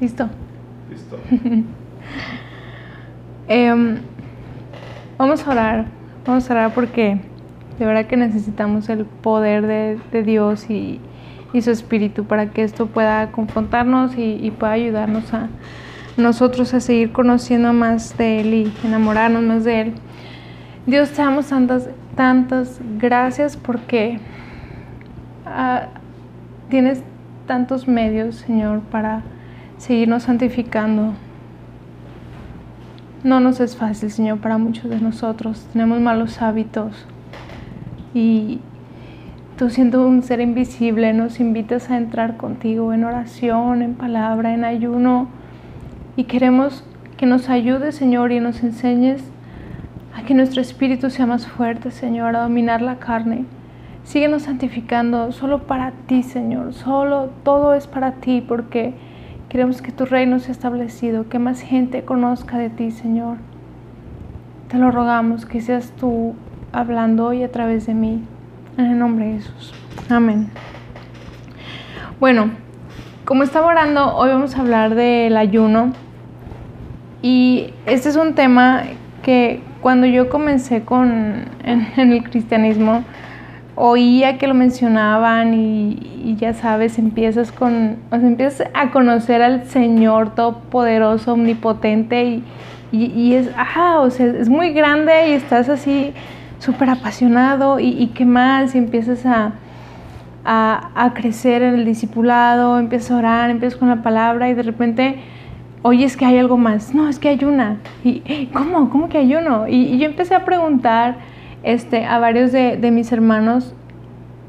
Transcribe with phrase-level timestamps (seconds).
[0.00, 0.28] ¿Listo?
[0.90, 1.18] Listo.
[3.50, 3.96] Em,
[5.16, 5.86] vamos a orar,
[6.26, 7.18] vamos a orar porque
[7.78, 11.00] de verdad que necesitamos el poder de, de Dios y,
[11.54, 15.48] y, su Espíritu para que esto pueda confrontarnos y, y, pueda ayudarnos a
[16.18, 19.94] nosotros a seguir conociendo más de Él y enamorarnos más de Él.
[20.84, 24.20] Dios, te damos tantas, tantas gracias porque
[25.46, 25.86] uh,
[26.68, 27.02] tienes
[27.46, 29.22] tantos medios, Señor, para
[29.78, 31.14] seguirnos santificando.
[33.24, 35.66] No nos es fácil, Señor, para muchos de nosotros.
[35.72, 37.06] Tenemos malos hábitos.
[38.14, 38.60] Y
[39.56, 44.64] tú siendo un ser invisible nos invitas a entrar contigo en oración, en palabra, en
[44.64, 45.28] ayuno.
[46.16, 46.84] Y queremos
[47.16, 49.22] que nos ayudes, Señor, y nos enseñes
[50.14, 53.44] a que nuestro espíritu sea más fuerte, Señor, a dominar la carne.
[54.04, 56.72] Síguenos santificando solo para ti, Señor.
[56.72, 58.94] Solo todo es para ti porque
[59.48, 63.38] queremos que tu reino sea establecido, que más gente conozca de ti, Señor.
[64.68, 66.34] Te lo rogamos, que seas tú
[66.72, 68.22] hablando hoy a través de mí.
[68.76, 69.74] En el nombre de Jesús.
[70.10, 70.50] Amén.
[72.20, 72.50] Bueno,
[73.24, 75.92] como estaba orando, hoy vamos a hablar del ayuno.
[77.22, 78.84] Y este es un tema
[79.22, 83.04] que cuando yo comencé con, en, en el cristianismo,
[83.78, 89.40] oía que lo mencionaban y, y, ya sabes, empiezas con, o sea, empiezas a conocer
[89.40, 92.44] al Señor todopoderoso, omnipotente y,
[92.90, 93.48] y, y es,
[93.98, 96.12] o sea, es muy grande y estás así
[96.58, 99.52] súper apasionado y, qué más, y empiezas a,
[100.44, 104.64] a, a, crecer en el discipulado, empiezas a orar, empiezas con la palabra y de
[104.64, 105.20] repente
[105.82, 108.90] oyes que hay algo más, no, es que hay una, y ¿cómo?
[108.90, 109.68] ¿Cómo que hay uno?
[109.68, 113.74] Y, y yo empecé a preguntar este, a varios de, de, mis hermanos.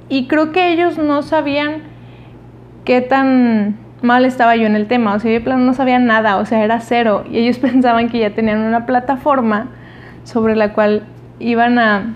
[0.10, 1.84] Y creo que ellos no sabían
[2.86, 6.46] qué tan mal estaba yo en el tema, o sea, yo no sabía nada, o
[6.46, 7.24] sea, era cero.
[7.30, 9.68] Y ellos pensaban que ya tenían una plataforma
[10.24, 11.04] sobre la cual
[11.40, 12.14] iban a,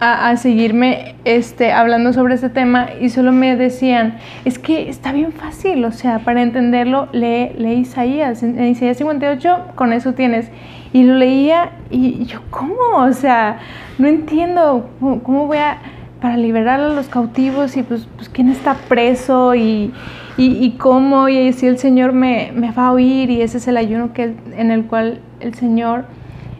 [0.00, 2.88] a, seguirme este, hablando sobre este tema.
[3.00, 7.74] Y solo me decían, es que está bien fácil, o sea, para entenderlo, lee, lee
[7.80, 10.50] Isaías, en Isaías 58 con eso tienes.
[10.92, 12.74] Y lo leía y yo, ¿cómo?
[12.96, 13.58] O sea,
[13.98, 15.78] no entiendo cómo, voy a,
[16.20, 19.92] para liberar a los cautivos y pues, pues quién está preso y,
[20.36, 23.68] y, y cómo, y si el Señor me, me, va a oír y ese es
[23.68, 26.04] el ayuno que, en el cual el Señor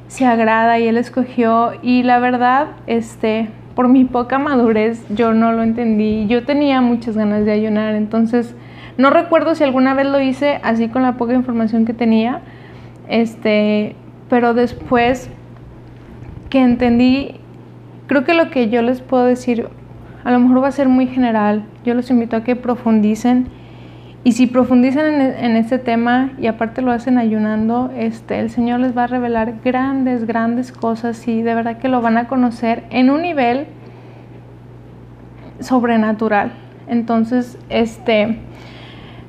[0.08, 1.72] se agrada y Él escogió.
[1.82, 6.26] Y la verdad, este, por mi poca madurez, yo no lo entendí.
[6.26, 8.54] Yo tenía muchas ganas de ayunar, entonces
[8.96, 12.40] no recuerdo si alguna vez lo hice así con la poca información que tenía.
[13.08, 13.94] Este,
[14.28, 15.30] pero después
[16.50, 17.36] que entendí,
[18.06, 19.68] creo que lo que yo les puedo decir
[20.24, 21.64] a lo mejor va a ser muy general.
[21.84, 23.46] Yo los invito a que profundicen
[24.24, 28.80] y si profundizan en, en este tema y aparte lo hacen ayunando, este, el Señor
[28.80, 32.82] les va a revelar grandes, grandes cosas y de verdad que lo van a conocer
[32.90, 33.68] en un nivel
[35.60, 36.50] sobrenatural.
[36.88, 38.38] Entonces, este,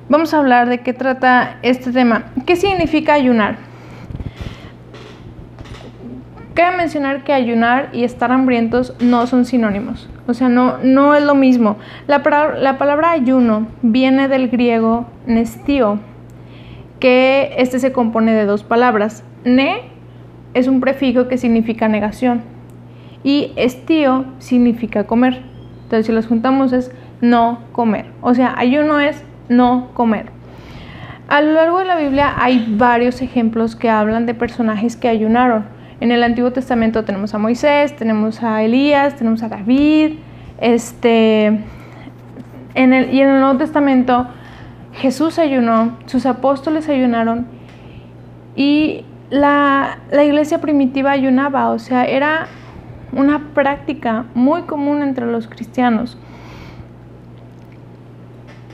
[0.09, 2.25] vamos a hablar de qué trata este tema.
[2.47, 3.57] ¿Qué significa ayunar?
[6.57, 11.23] Cabe mencionar que ayunar y estar hambrientos no son sinónimos, o sea, no, no es
[11.23, 11.78] lo mismo.
[12.07, 12.23] La,
[12.57, 16.00] la palabra ayuno viene del griego nestio,
[17.00, 19.23] que este se compone de dos palabras.
[19.45, 19.81] Ne
[20.56, 22.41] es un prefijo que significa negación
[23.24, 25.44] y estío significa comer.
[25.84, 26.91] Entonces, si los juntamos es
[27.22, 30.31] no comer, o sea, ayuno es no comer.
[31.28, 35.77] A lo largo de la Biblia hay varios ejemplos que hablan de personajes que ayunaron.
[36.00, 40.13] En el Antiguo Testamento tenemos a Moisés, tenemos a Elías, tenemos a David,
[40.59, 41.46] este,
[42.75, 44.28] en el, y en el Nuevo Testamento
[44.94, 47.47] Jesús ayunó, sus apóstoles ayunaron
[48.56, 52.47] y la, la iglesia primitiva ayunaba, o sea, era
[53.12, 56.18] una práctica muy común entre los cristianos.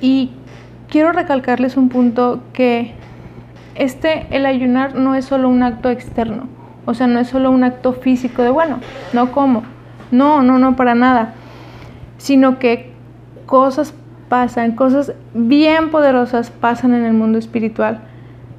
[0.01, 0.31] Y
[0.89, 2.93] quiero recalcarles un punto que
[3.75, 6.47] este, el ayunar no es solo un acto externo,
[6.85, 8.79] o sea, no es solo un acto físico de, bueno,
[9.13, 9.63] no como.
[10.11, 11.33] No, no, no, para nada.
[12.17, 12.91] Sino que
[13.45, 13.93] cosas
[14.29, 18.01] pasan, cosas bien poderosas pasan en el mundo espiritual.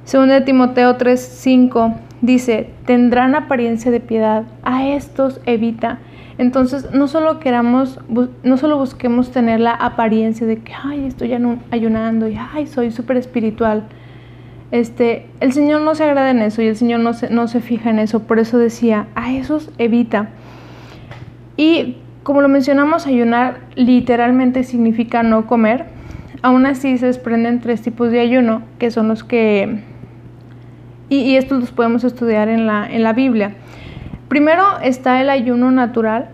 [0.03, 5.99] Según de Timoteo 3:5 dice, tendrán apariencia de piedad, a estos evita.
[6.37, 7.99] Entonces, no solo queramos,
[8.43, 11.33] no solo busquemos tener la apariencia de que, ay, estoy
[11.71, 13.83] ayunando y, ay, soy súper espiritual
[14.71, 17.61] este, el Señor no se agrada en eso y el Señor no se, no se
[17.61, 18.23] fija en eso.
[18.23, 20.29] Por eso decía, a esos evita.
[21.57, 25.85] Y como lo mencionamos, ayunar literalmente significa no comer.
[26.41, 29.83] aún así se desprenden tres tipos de ayuno, que son los que...
[31.07, 33.53] Y, estos los podemos estudiar en la, en la Biblia.
[34.27, 36.29] Primero está el ayuno natural.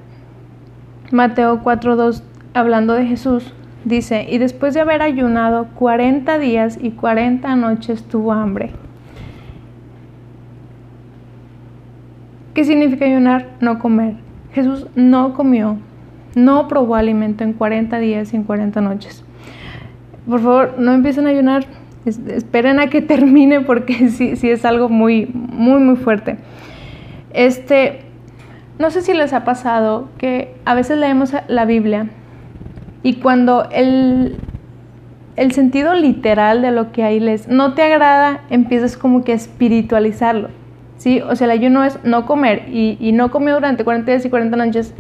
[1.12, 2.24] Mateo 4.2,
[2.54, 3.54] hablando de Jesús,
[3.86, 8.72] dice, y después de haber ayunado 40 días y 40 noches tuvo hambre.
[12.54, 13.48] ¿Qué significa ayunar?
[13.62, 14.16] No comer.
[14.54, 15.78] Jesús no comió,
[16.36, 19.24] no probó alimento en 40 días y en 40 noches.
[20.28, 21.66] Por favor, no empiecen a ayunar,
[22.06, 26.38] esperen a que termine porque sí, sí es algo muy, muy, muy fuerte.
[27.34, 28.02] Este,
[28.80, 32.10] no sé si les ha pasado que a veces leemos la Biblia
[33.04, 34.38] y cuando el,
[35.36, 39.36] el sentido literal de lo que ahí les no te agrada, empiezas como que a
[39.36, 40.50] espiritualizarlo.
[41.02, 41.20] ¿sí?
[41.22, 44.56] O sea, el ayuno es no comer y, no comió durante 40 días y 40
[44.56, 44.94] noches.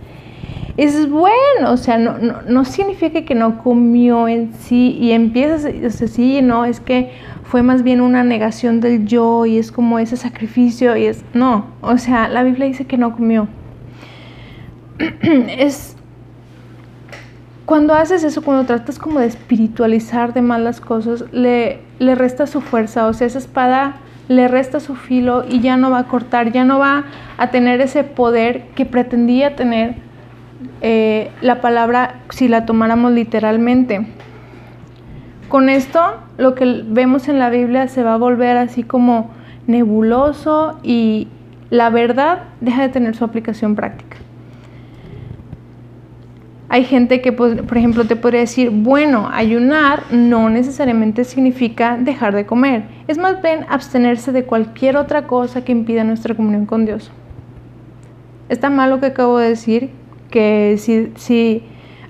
[0.77, 5.89] Es bueno, o sea, no, no, significa que no comió en sí y empiezas, o
[5.91, 7.11] sea, sí, no, es que
[7.43, 11.65] fue más bien una negación del yo y es como ese sacrificio y es, no,
[11.81, 13.47] o sea, la Biblia dice que no comió.
[15.21, 15.97] es,
[17.71, 22.45] cuando haces eso, cuando tratas como de espiritualizar de más las cosas, le, le resta
[22.45, 23.95] su fuerza, o sea, esa espada
[24.27, 27.05] le resta su filo y ya no va a cortar, ya no va
[27.37, 29.95] a tener ese poder que pretendía tener
[30.81, 34.05] eh, la palabra si la tomáramos literalmente.
[35.47, 39.31] Con esto, lo que vemos en la Biblia se va a volver así como
[39.67, 41.29] nebuloso y
[41.69, 44.17] la verdad deja de tener su aplicación práctica.
[46.73, 52.33] Hay gente que, pues, por ejemplo, te podría decir, bueno, ayunar no necesariamente significa dejar
[52.33, 52.83] de comer.
[53.09, 57.11] Es más bien abstenerse de cualquier otra cosa que impida nuestra comunión con Dios.
[58.47, 59.89] Está mal lo que acabo de decir,
[60.29, 61.63] que si, si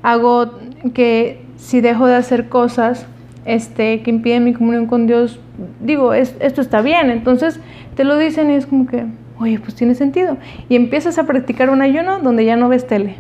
[0.04, 0.52] hago,
[0.94, 3.08] que si dejo de hacer cosas
[3.46, 5.40] este, que impiden mi comunión con Dios,
[5.80, 7.10] digo, esto está bien.
[7.10, 7.60] Entonces
[7.96, 9.08] te lo dicen y es como que,
[9.40, 10.38] oye, pues tiene sentido.
[10.70, 13.16] Y empiezas a practicar un ayuno donde ya no ves tele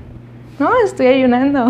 [0.59, 1.67] no, estoy ayunando.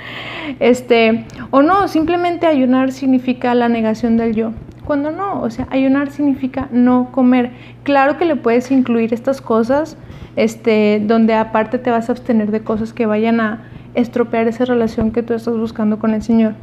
[0.60, 4.52] este, o no, simplemente ayunar significa la negación del yo.
[4.84, 7.52] Cuando no, o sea, ayunar significa no comer.
[7.84, 9.96] Claro que le puedes incluir estas cosas,
[10.36, 13.64] este, donde aparte te vas a abstener de cosas que vayan a
[13.94, 16.54] estropear esa relación que tú estás buscando con el Señor.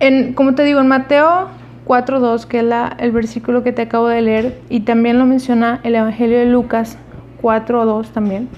[0.00, 1.48] En, como te digo, en Mateo
[1.86, 5.80] 4.2, que es la, el versículo que te acabo de leer, y también lo menciona
[5.84, 6.98] el Evangelio de Lucas
[7.40, 8.48] 4.2 también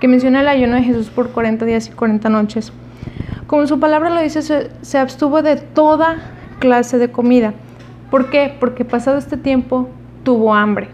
[0.00, 2.72] que menciona el ayuno de Jesús por 40 días y 40 noches.
[3.46, 6.16] Como su palabra lo dice, se, abstuvo de toda
[6.58, 7.52] clase de comida.
[8.10, 8.54] ¿Por qué?
[8.58, 9.88] Porque pasado este tiempo
[10.24, 10.88] tuvo hambre.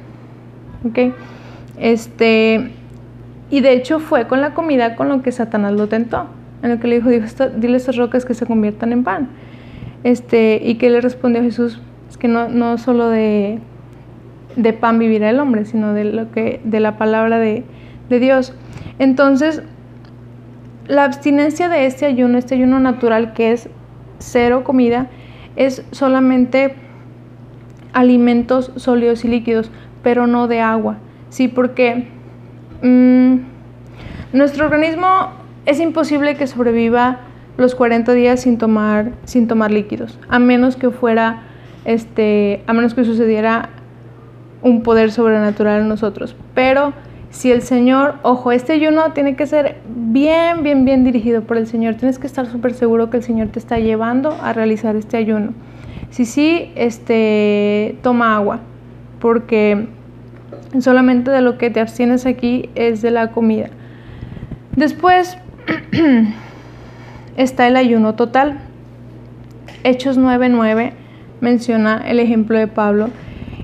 [0.84, 1.14] ¿Ok?
[1.78, 2.72] Este,
[3.50, 6.26] y de hecho fue con la comida con lo que Satanás lo tentó.
[6.62, 7.26] En lo que le dijo, dijo
[7.56, 9.28] dile estas rocas que se conviertan en pan.
[10.02, 13.60] Este, y que le respondió Jesús, es que no, no solo de,
[14.56, 17.64] de pan vivirá el hombre, sino de, lo que, de la palabra de,
[18.08, 18.52] de Dios.
[18.98, 19.62] Entonces,
[20.86, 23.68] la abstinencia de este ayuno, este ayuno natural que es
[24.18, 25.08] cero comida,
[25.56, 26.74] es solamente
[27.92, 29.70] alimentos sólidos y líquidos,
[30.02, 30.98] pero no de agua.
[31.30, 32.08] Sí, porque
[32.82, 33.36] mm,
[34.32, 35.30] nuestro organismo
[35.64, 37.20] es imposible que sobreviva
[37.56, 41.42] los 40 días sin tomar, sin tomar líquidos, a menos que fuera,
[41.84, 43.70] este, a menos que sucediera
[44.62, 46.36] un poder sobrenatural en nosotros.
[46.54, 46.92] Pero
[47.30, 51.66] si el Señor, ojo, este ayuno tiene que ser bien, bien, bien dirigido por el
[51.66, 51.96] Señor.
[51.96, 55.52] Tienes que estar súper seguro que el Señor te está llevando a realizar este ayuno.
[56.10, 58.60] Si sí, este, toma agua,
[59.20, 59.88] porque
[60.78, 63.68] solamente de lo que te abstienes aquí es de la comida.
[64.76, 65.36] Después
[67.36, 68.58] está el ayuno total.
[69.84, 70.92] Hechos 9:9
[71.40, 73.10] menciona el ejemplo de Pablo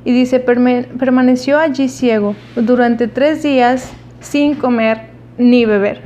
[0.05, 6.03] y dice, permaneció allí ciego durante tres días sin comer ni beber.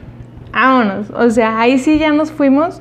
[0.52, 2.80] Vámonos, o sea, ahí sí ya nos fuimos.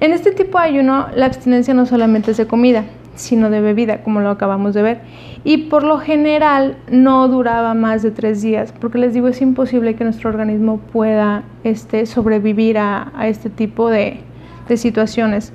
[0.00, 4.02] En este tipo de ayuno, la abstinencia no solamente es de comida, sino de bebida,
[4.02, 5.00] como lo acabamos de ver.
[5.44, 9.94] Y por lo general no duraba más de tres días, porque les digo, es imposible
[9.94, 14.20] que nuestro organismo pueda este, sobrevivir a, este tipo de,
[14.68, 15.52] de situaciones.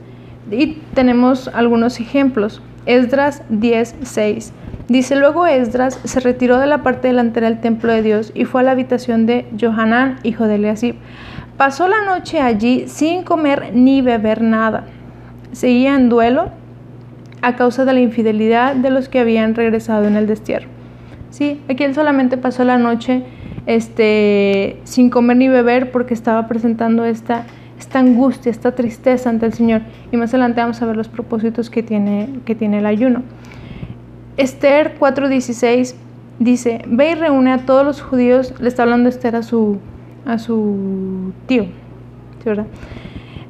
[0.51, 2.61] Y tenemos algunos ejemplos.
[2.85, 4.51] Esdras 10:6.
[4.87, 8.61] Dice luego Esdras se retiró de la parte delantera del templo de Dios y fue
[8.61, 10.95] a la habitación de Johanán, hijo de Eliasib.
[11.57, 14.85] Pasó la noche allí sin comer ni beber nada.
[15.51, 16.51] Seguía en duelo
[17.41, 20.67] a causa de la infidelidad de los que habían regresado en el destierro.
[21.29, 23.23] Sí, aquí él solamente pasó la noche
[23.65, 27.45] este, sin comer ni beber porque estaba presentando esta,
[27.79, 29.81] esta angustia, esta tristeza ante el Señor.
[30.11, 33.23] Y más adelante vamos a ver los propósitos que tiene, que tiene el ayuno.
[34.37, 35.95] Esther 4:16
[36.39, 39.79] dice, ve y reúne a todos los judíos, le está hablando Esther a su,
[40.25, 41.65] a su tío,
[42.45, 42.67] verdad?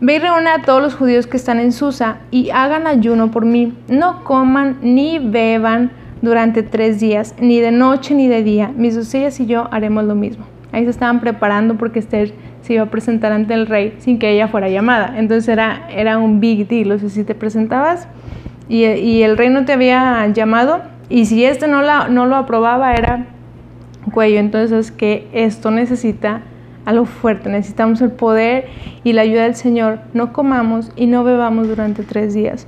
[0.01, 3.45] Ve y reúne a todos los judíos que están en Susa y hagan ayuno por
[3.45, 3.73] mí.
[3.89, 8.71] No coman ni beban durante tres días, ni de noche ni de día.
[8.75, 10.45] Mis doncellas y yo haremos lo mismo.
[10.71, 12.33] Ahí se estaban preparando porque Esther
[12.69, 15.15] se iba a presentar ante el rey sin que ella fuera llamada.
[15.17, 16.91] Entonces era, era un big deal.
[16.91, 18.07] O sea, si te presentabas
[18.67, 22.93] y, el rey no te había llamado y si este no, la, no lo aprobaba
[22.93, 23.25] era
[24.13, 24.37] cuello.
[24.37, 26.43] Entonces que esto necesita
[26.85, 28.67] algo fuerte, necesitamos el poder
[29.03, 29.97] y la ayuda del Señor.
[30.13, 32.67] No comamos y no bebamos durante tres días.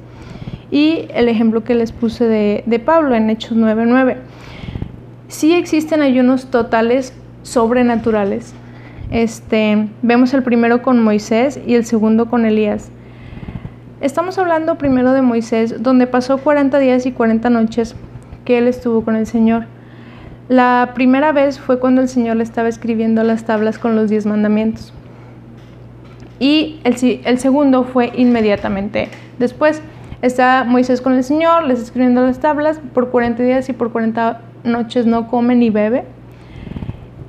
[0.72, 4.15] Y el ejemplo que les puse de, de Pablo en Hechos 9:9.
[5.27, 8.55] Sí existen ayunos totales sobrenaturales.
[9.12, 12.89] Este, vemos el primero con Moisés y el segundo con Elías.
[14.00, 17.96] Estamos hablando primero de Moisés, donde pasó 40 días y 40 noches
[18.46, 19.65] que él estuvo con el Señor.
[20.48, 24.25] La primera vez fue cuando el Señor le estaba escribiendo las tablas con los diez
[24.25, 24.94] mandamientos.
[26.39, 29.82] Y el, el segundo fue inmediatamente después.
[30.22, 34.39] Está Moisés con el Señor, les escribiendo las tablas, por 40 días y por 40
[34.63, 36.06] noches no come ni bebe.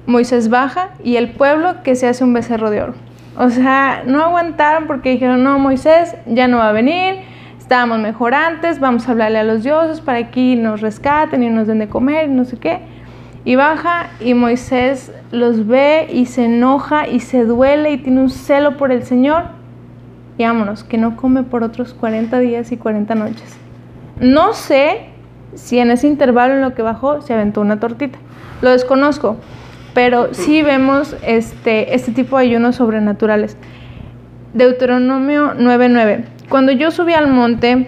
[0.07, 2.95] Moisés baja y el pueblo que se hace un becerro de oro.
[3.37, 7.17] O sea, no aguantaron porque dijeron, no, Moisés ya no va a venir,
[7.59, 11.67] estábamos mejor antes, vamos a hablarle a los dioses para que nos rescaten y nos
[11.67, 12.81] den de comer y no sé qué.
[13.45, 18.31] Y baja y Moisés los ve y se enoja y se duele y tiene un
[18.31, 19.45] celo por el Señor.
[20.39, 23.57] Y vámonos, que no come por otros 40 días y 40 noches.
[24.21, 25.07] No sé
[25.55, 28.19] si en ese intervalo en lo que bajó se aventó una tortita.
[28.61, 29.39] Lo desconozco,
[29.95, 33.57] pero sí vemos este, este tipo de ayunos sobrenaturales.
[34.55, 36.25] Deuteronomio 9:9.
[36.49, 37.87] Cuando yo subí al monte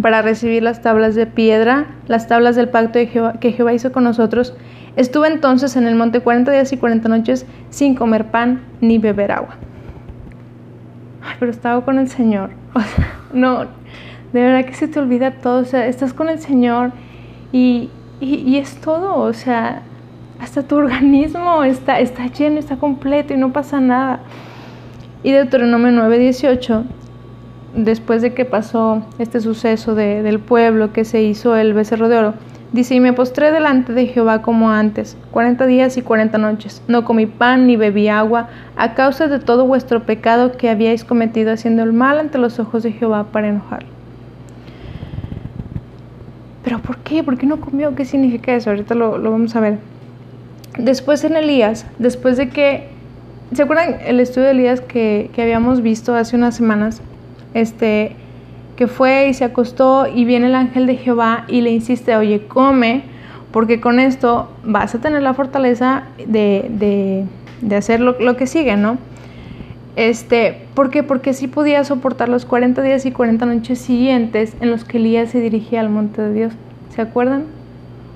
[0.00, 2.98] para recibir las tablas de piedra, las tablas del pacto
[3.40, 4.54] que Jehová hizo con nosotros,
[4.96, 9.32] estuve entonces en el monte 40 días y 40 noches sin comer pan ni beber
[9.32, 9.56] agua.
[11.22, 12.50] Ay, pero estaba con el Señor.
[13.32, 13.62] no,
[14.32, 15.60] de verdad que se te olvida todo.
[15.60, 16.92] O sea, estás con el Señor
[17.50, 17.90] y,
[18.20, 19.16] y es todo.
[19.16, 19.82] O sea,
[20.40, 24.20] hasta tu organismo está, está lleno, está completo y no pasa nada.
[25.22, 26.84] Y Deuteronomio 9:18,
[27.74, 32.34] después de que pasó este suceso del pueblo que se hizo el becerro de oro,
[32.72, 36.82] dice, y me postré delante de Jehová como antes, cuarenta días y cuarenta noches.
[36.86, 41.52] No comí pan ni bebí agua, a causa de todo vuestro pecado que habíais cometido
[41.52, 43.88] haciendo el mal ante los ojos de Jehová para enojarlo.
[46.62, 47.24] ¿Pero por qué?
[47.24, 47.94] ¿Por qué no comió?
[47.94, 48.70] ¿Qué significa eso?
[48.70, 49.97] Ahorita lo, lo vamos a ver.
[50.78, 52.88] Después en Elías, después de que,
[53.52, 57.02] ¿se acuerdan el estudio de Elías que, que habíamos visto hace unas semanas?
[57.52, 58.12] Este,
[58.76, 62.46] que fue y se acostó y viene el ángel de Jehová y le insiste, oye,
[62.46, 63.02] come,
[63.50, 67.24] porque con esto vas a tener la fortaleza de, de,
[67.60, 68.98] de hacer lo, lo, que sigue, ¿no?
[69.96, 71.02] Este, ¿Por qué?
[71.02, 75.30] Porque sí podía soportar los 40 días y 40 noches siguientes en los que Elías
[75.30, 76.52] se dirigía al monte de Dios.
[76.94, 77.46] ¿Se acuerdan?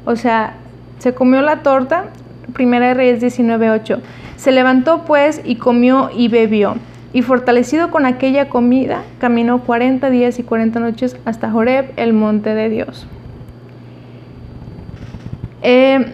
[0.04, 0.54] O sea,
[1.00, 2.04] se comió la torta
[2.52, 4.00] Primera Reyes 19:8.
[4.36, 6.76] Se levantó pues y comió y bebió.
[7.12, 12.54] Y fortalecido con aquella comida, caminó 40 días y 40 noches hasta Joreb, el monte
[12.54, 13.06] de Dios.
[15.62, 16.04] Eh,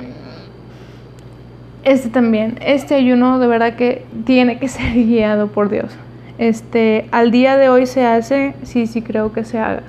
[1.84, 5.96] este también, este ayuno de verdad que tiene que ser guiado por Dios.
[6.38, 9.82] Este, al día de hoy se hace, sí, sí creo que se haga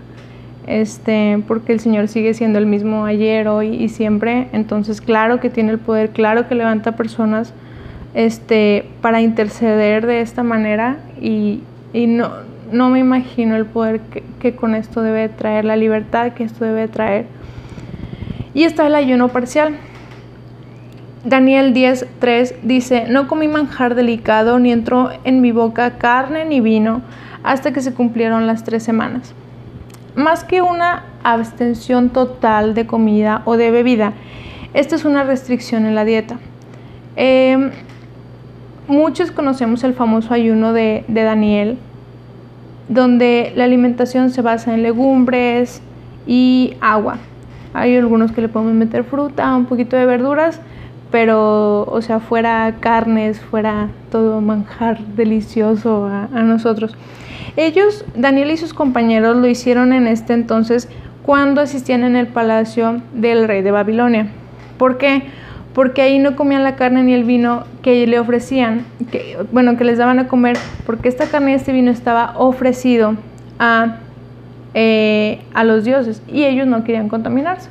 [0.67, 4.49] este, porque el Señor sigue siendo el mismo ayer, hoy y siempre.
[4.51, 7.53] Entonces, claro que tiene el poder, claro que levanta personas
[8.13, 11.61] este, para interceder de esta manera y,
[11.93, 12.29] y no,
[12.71, 16.65] no me imagino el poder que, que, con esto debe traer, la libertad que esto
[16.65, 17.25] debe traer.
[18.53, 19.75] Y está el ayuno parcial.
[21.25, 27.01] Daniel 10:3 dice, no comí manjar delicado, ni entró en mi boca carne ni vino,
[27.43, 29.33] hasta que se cumplieron las tres semanas
[30.19, 34.13] más que una abstención total de comida o de bebida,
[34.73, 36.37] esta es una restricción en la dieta.
[37.15, 37.71] Eh,
[38.87, 41.77] muchos conocemos el famoso ayuno de, Daniel,
[42.87, 45.81] donde la alimentación se basa en legumbres
[46.27, 47.17] y agua.
[47.73, 50.59] Hay algunos que le podemos meter fruta, un poquito de verduras,
[51.11, 56.95] pero, o sea, fuera carnes, fuera todo manjar delicioso a nosotros.
[57.55, 60.87] Ellos, Daniel y sus compañeros, lo hicieron en este entonces
[61.23, 64.27] cuando asistían en el palacio del rey de Babilonia.
[64.77, 65.23] ¿Por qué?
[65.73, 69.83] porque ahí no comían la carne ni el vino que le ofrecían, que, bueno, que
[69.83, 73.15] les daban a comer, porque esta carne y este vino estaba ofrecido
[73.59, 73.97] a,
[74.73, 77.69] eh, a los dioses y ellos no querían contaminarse.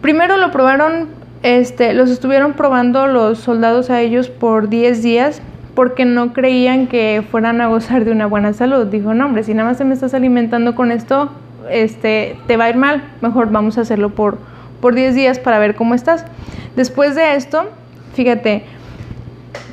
[0.00, 1.08] Primero lo probaron,
[1.42, 5.42] este, los estuvieron probando los soldados a ellos por 10 días
[5.74, 8.86] porque no creían que fueran a gozar de una buena salud.
[8.86, 11.30] Dijo, no hombre, si nada más te me estás alimentando con esto,
[11.70, 14.38] este, te va a ir mal, mejor vamos a hacerlo por,
[14.80, 16.24] por 10 días para ver cómo estás.
[16.76, 17.66] Después de esto,
[18.14, 18.64] fíjate,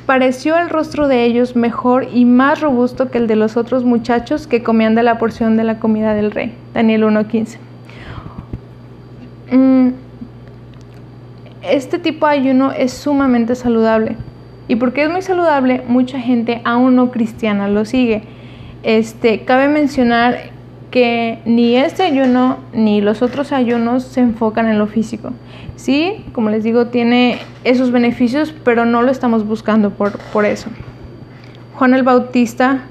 [0.06, 4.46] pareció el rostro de ellos mejor y más robusto que el de los otros muchachos
[4.46, 6.54] que comían de la porción de la comida del rey.
[6.74, 7.58] Daniel 1.15.
[9.52, 9.90] Mm,
[11.62, 14.16] este tipo de ayuno es sumamente saludable.
[14.68, 18.22] Y porque es muy saludable, mucha gente aún no cristiana lo sigue.
[18.82, 20.50] Este, cabe mencionar
[20.90, 25.32] que ni este ayuno ni los otros ayunos se enfocan en lo físico.
[25.76, 30.68] Sí, como les digo, tiene esos beneficios, pero no lo estamos buscando por, por eso.
[31.74, 32.82] Juan el Bautista,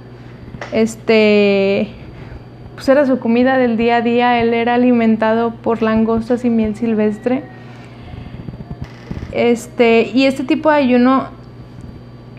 [0.71, 1.89] este,
[2.75, 6.75] pues era su comida del día a día, él era alimentado por langostas y miel
[6.75, 7.43] silvestre.
[9.31, 11.27] Este, y este tipo de ayuno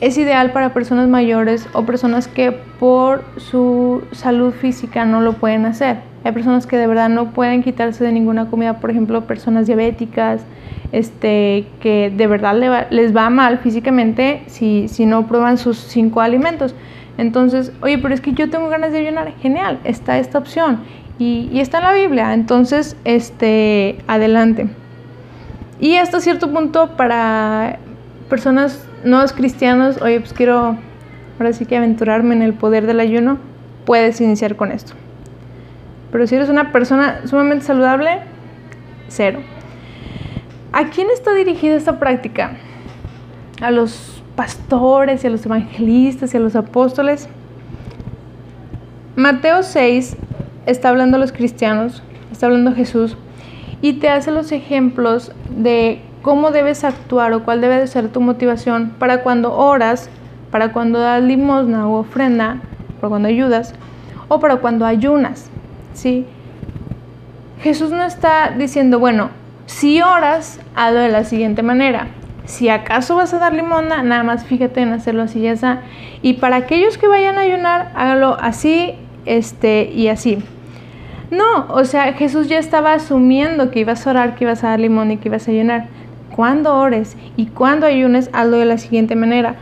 [0.00, 5.66] es ideal para personas mayores o personas que por su salud física no lo pueden
[5.66, 5.99] hacer.
[6.25, 10.42] Hay personas que de verdad no pueden quitarse de ninguna comida, por ejemplo, personas diabéticas,
[10.92, 16.75] este, que de verdad les va mal físicamente si, si no prueban sus cinco alimentos.
[17.19, 20.80] Entonces, oye, pero es que yo tengo ganas de ayunar, genial, está esta opción
[21.19, 24.69] y, y está en la Biblia, entonces, este, adelante.
[25.78, 27.78] Y hasta cierto punto para
[28.31, 30.79] personas nuevos cristianos, oye, pues quiero
[31.39, 33.39] ahora sí que aventurarme en el poder del ayuno,
[33.85, 34.95] puedes iniciar con esto.
[36.11, 38.21] Pero si eres una persona sumamente saludable,
[39.09, 39.41] cero.
[40.73, 42.53] ¿A quién está dirigida esta práctica?
[43.61, 47.29] ¿A los pastores y a los evangelistas y a los apóstoles?
[49.17, 50.17] Mateo 6
[50.67, 53.17] está hablando a los cristianos, está hablando a Jesús
[53.83, 58.21] y te hace los ejemplos de cómo debes actuar o cuál debe de ser tu
[58.21, 60.11] motivación para cuando oras,
[60.50, 62.59] para cuando das limosna o ofrenda,
[63.00, 63.75] para cuando ayudas
[64.28, 65.50] o para cuando ayunas.
[65.95, 66.26] ¿sí?
[67.63, 69.30] Jesús no está diciendo, bueno,
[69.67, 72.09] si oras, hazlo de la siguiente manera.
[72.45, 75.67] Si acaso vas a dar limosna, nada más fíjate en hacerlo así y así.
[76.23, 80.43] Y para aquellos que vayan a ayunar, hágalo así este, y así.
[81.30, 84.80] No, o sea, Jesús ya estaba asumiendo que ibas a orar, que ibas a dar
[84.80, 85.87] limón y que ibas a ayunar
[86.34, 89.56] cuando ores y cuando ayunes, hazlo de la siguiente manera.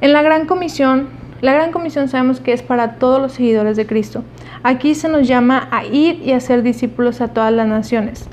[0.00, 1.08] En la Gran Comisión,
[1.40, 4.22] la Gran Comisión sabemos que es para todos los seguidores de Cristo.
[4.62, 8.28] Aquí se nos llama a ir y hacer discípulos a todas las naciones.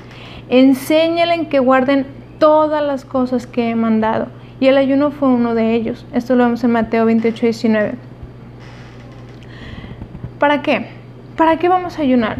[0.48, 2.06] Enséñalen que guarden
[2.38, 4.28] todas las cosas que he mandado.
[4.60, 6.06] Y el ayuno fue uno de ellos.
[6.12, 7.94] Esto lo vemos en Mateo 28, 19.
[10.38, 10.86] ¿Para qué?
[11.36, 12.38] ¿Para qué vamos a ayunar?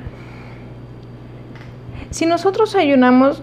[2.11, 3.43] Si nosotros ayunamos,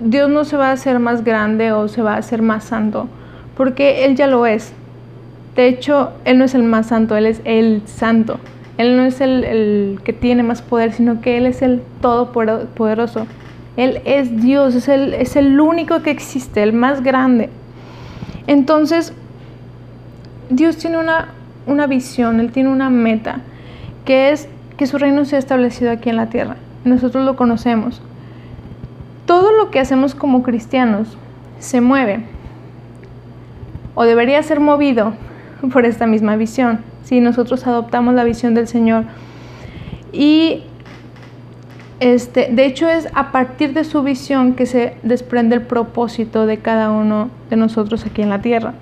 [0.00, 3.08] Dios no se va a hacer más grande o se va a hacer más santo,
[3.56, 4.72] porque Él ya lo es.
[5.54, 8.40] De hecho, Él no es el más santo, Él es el santo.
[8.76, 13.26] Él no es el, que tiene más poder, sino que Él es el todopoderoso.
[13.76, 17.50] Él es Dios, es el, único que existe, el más grande.
[18.48, 19.12] Entonces,
[20.50, 21.28] Dios tiene una,
[21.66, 23.40] una visión, Él tiene una meta,
[24.04, 26.56] que es que su reino sea establecido aquí en la tierra.
[26.84, 28.02] Nosotros lo conocemos
[29.26, 31.16] todo lo que hacemos como cristianos
[31.58, 32.24] se mueve
[33.94, 35.14] o debería ser movido
[35.72, 39.04] por esta misma visión, si nosotros adoptamos la visión del Señor.
[40.12, 40.62] Y
[42.00, 46.58] este, de hecho es a partir de su visión que se desprende el propósito de
[46.58, 48.74] cada uno de nosotros aquí en la tierra.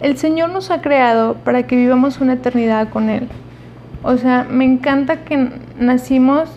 [0.00, 3.28] El Señor nos ha creado para que vivamos una eternidad con Él.
[4.02, 6.50] O sea, me encanta que nacimos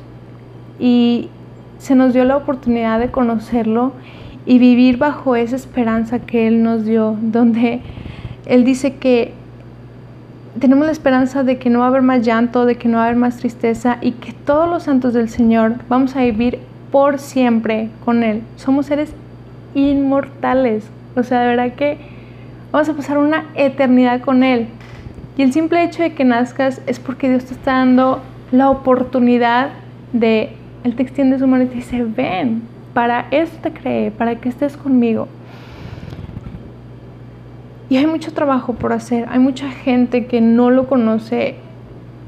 [0.79, 1.29] y,
[1.79, 3.93] se nos dio la oportunidad de conocerlo
[4.45, 7.81] y vivir bajo esa esperanza que Él nos dio, donde
[8.45, 9.33] Él dice que
[10.59, 13.03] tenemos la esperanza de que no va a haber más llanto, de que no va
[13.03, 16.59] a haber más tristeza y que todos los santos del Señor vamos a vivir
[16.91, 18.41] por siempre con Él.
[18.55, 19.13] Somos seres
[19.75, 21.97] inmortales, o sea, de verdad que
[22.71, 24.67] vamos a pasar una eternidad con Él.
[25.37, 29.69] Y el simple hecho de que nazcas es porque Dios te está dando la oportunidad
[30.13, 32.63] de él te extiende su mano y te dice, ven,
[32.93, 35.27] para esto te creé, para que estés conmigo.
[37.89, 41.55] Y hay mucho trabajo por hacer, hay mucha gente que no lo conoce,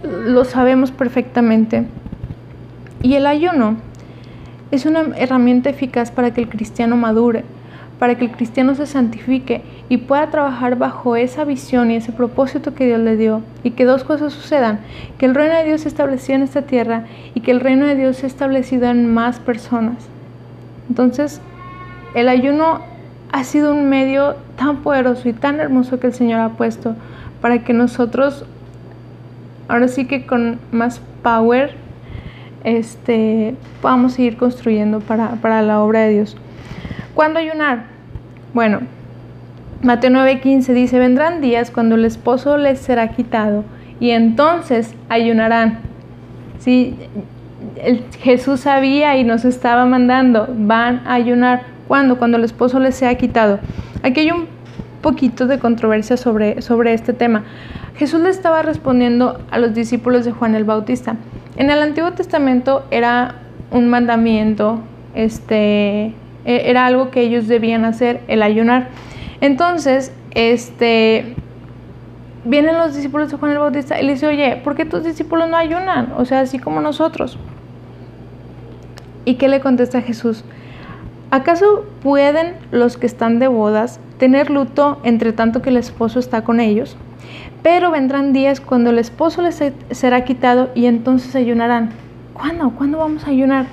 [0.03, 1.85] lo sabemos perfectamente.
[3.01, 3.75] Y el ayuno
[4.71, 7.43] es una herramienta eficaz para que el cristiano madure,
[7.99, 12.73] para que el cristiano se santifique y pueda trabajar bajo esa visión y ese propósito
[12.73, 13.41] que Dios le dio.
[13.63, 14.79] Y que dos cosas sucedan,
[15.17, 17.03] que el reino de Dios se establecido en esta tierra
[17.35, 20.07] y que el reino de Dios se establecido en más personas.
[20.87, 21.41] Entonces,
[22.15, 22.79] el ayuno
[23.31, 26.95] ha sido un medio tan poderoso y tan hermoso que el Señor ha puesto
[27.41, 28.45] para que nosotros,
[29.67, 31.75] ahora sí que con más power,
[32.63, 36.37] este, podamos seguir construyendo para, para la obra de Dios.
[37.19, 37.83] ¿Cuándo ayunar?
[38.53, 38.79] Bueno,
[39.83, 43.65] Mateo 9:15 dice, vendrán días cuando el esposo les será quitado
[43.99, 45.79] y entonces ayunarán.
[46.59, 46.95] Sí,
[48.21, 51.63] Jesús sabía y nos estaba mandando, van a ayunar.
[51.89, 52.17] ¿Cuándo?
[52.17, 53.59] Cuando el esposo les sea quitado.
[54.01, 54.45] Aquí hay un
[55.01, 57.43] poquito de controversia sobre, sobre este tema.
[57.97, 61.17] Jesús le estaba respondiendo a los discípulos de Juan el Bautista.
[61.57, 63.35] En el Antiguo Testamento era
[63.71, 64.79] un mandamiento,
[65.15, 66.13] este,
[66.45, 68.89] era algo que ellos debían hacer, el ayunar.
[69.41, 71.35] Entonces, este,
[72.45, 75.49] vienen los discípulos de Juan el Bautista y le dice, oye, ¿por qué tus discípulos
[75.49, 76.13] no ayunan?
[76.17, 77.37] O sea, así como nosotros.
[79.25, 80.43] ¿Y qué le contesta Jesús?
[81.31, 86.43] ¿Acaso pueden los que están de bodas tener luto entre tanto que el esposo está
[86.43, 86.97] con ellos?
[87.61, 91.91] Pero vendrán días cuando el esposo les será quitado y entonces ayunarán.
[92.33, 92.71] ¿Cuándo?
[92.71, 93.65] ¿Cuándo vamos a ayunar?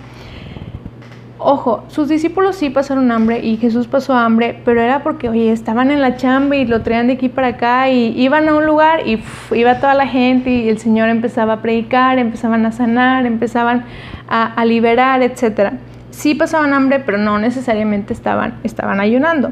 [1.39, 5.91] Ojo, sus discípulos sí pasaron hambre y Jesús pasó hambre, pero era porque, oye, estaban
[5.91, 9.07] en la chamba y lo traían de aquí para acá y iban a un lugar
[9.07, 9.23] y
[9.55, 13.85] iba toda la gente y el Señor empezaba a predicar, empezaban a sanar, empezaban
[14.29, 15.75] a, liberar, etc.
[16.11, 19.51] Sí pasaban hambre, pero no necesariamente estaban, estaban ayunando.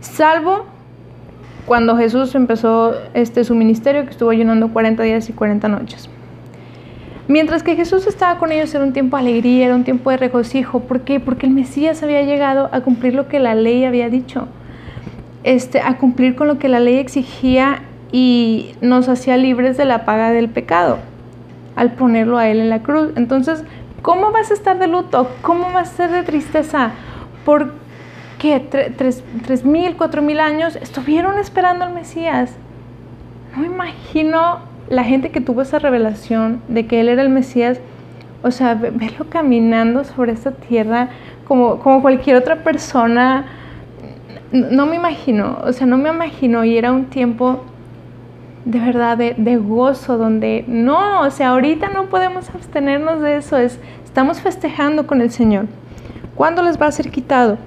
[0.00, 0.64] Salvo
[1.66, 6.08] cuando Jesús empezó este, su ministerio, que estuvo ayunando 40 días y 40 noches.
[7.30, 10.16] Mientras que Jesús estaba con ellos era un tiempo de alegría, era un tiempo de
[10.16, 10.80] regocijo.
[10.80, 11.20] ¿Por qué?
[11.20, 14.48] Porque el Mesías había llegado a cumplir lo que la ley había dicho,
[15.44, 20.04] este, a cumplir con lo que la ley exigía y nos hacía libres de la
[20.04, 20.98] paga del pecado
[21.76, 23.12] al ponerlo a Él en la cruz.
[23.14, 23.62] Entonces,
[24.02, 25.30] ¿cómo vas a estar de luto?
[25.42, 26.90] ¿Cómo vas a ser de tristeza?
[27.44, 27.74] ¿Por
[28.40, 28.58] qué?
[28.58, 32.50] ¿Tres, tres mil, cuatro mil años estuvieron esperando al Mesías?
[33.56, 37.80] No imagino la gente que tuvo esa revelación de que Él era el Mesías,
[38.42, 41.08] o sea, verlo caminando sobre esta tierra
[41.46, 43.46] como, como cualquier otra persona,
[44.52, 47.60] no me imagino, o sea, no me imagino y era un tiempo
[48.64, 53.78] de verdad de, gozo, donde no, o sea, ahorita no podemos abstenernos de eso, es,
[54.04, 55.66] estamos festejando con el Señor.
[56.34, 57.58] ¿Cuándo les va a ser quitado?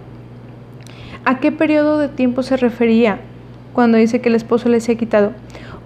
[1.26, 3.20] ¿A qué periodo de tiempo se refería
[3.74, 5.32] cuando dice que el esposo les ha quitado?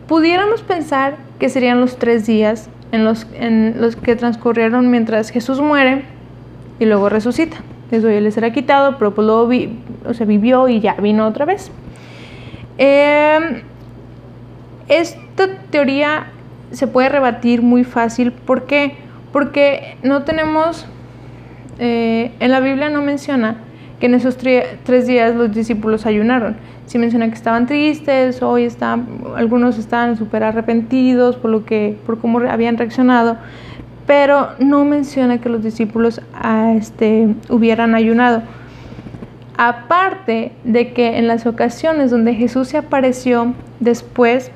[0.07, 5.61] Pudiéramos pensar que serían los tres días en los, en los que transcurrieron mientras Jesús
[5.61, 6.03] muere
[6.79, 7.57] y luego resucita.
[7.91, 9.49] Eso ya le será quitado, pero pues luego
[10.05, 11.71] o sea, vivió y ya vino otra vez.
[12.77, 13.61] Em,
[14.87, 16.27] esta teoría
[16.71, 18.31] se puede rebatir muy fácil.
[18.31, 18.95] ¿Por qué?
[19.31, 20.85] Porque no tenemos,
[21.79, 23.57] eh, en la Biblia no menciona
[23.99, 26.55] que en esos tres días los discípulos ayunaron
[26.87, 29.05] sí menciona que estaban tristes, hoy están,
[29.35, 33.37] algunos estaban súper arrepentidos por lo que, por cómo habían reaccionado,
[34.07, 38.41] pero no menciona que los discípulos ah, este, hubieran ayunado.
[39.57, 44.51] Aparte de que en las ocasiones donde Jesús se apareció después,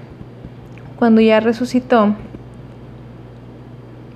[0.97, 2.15] cuando ya resucitó,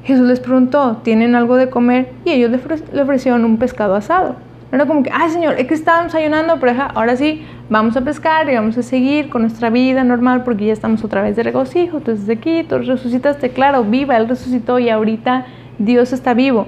[0.06, 2.14] Jesús les preguntó, ¿tienen algo de comer?
[2.24, 2.52] Y ellos
[2.94, 4.36] le ofrecieron un pescado asado.
[4.76, 8.50] Era como que, ay Señor, es que estábamos ayunando, pero ahora sí, vamos a pescar
[8.50, 12.00] y vamos a seguir con nuestra vida normal porque ya estamos otra vez de regocijo.
[12.00, 15.46] Entonces aquí tú resucitaste, claro, viva, Él resucitó y ahorita
[15.80, 16.68] Dios está vivo.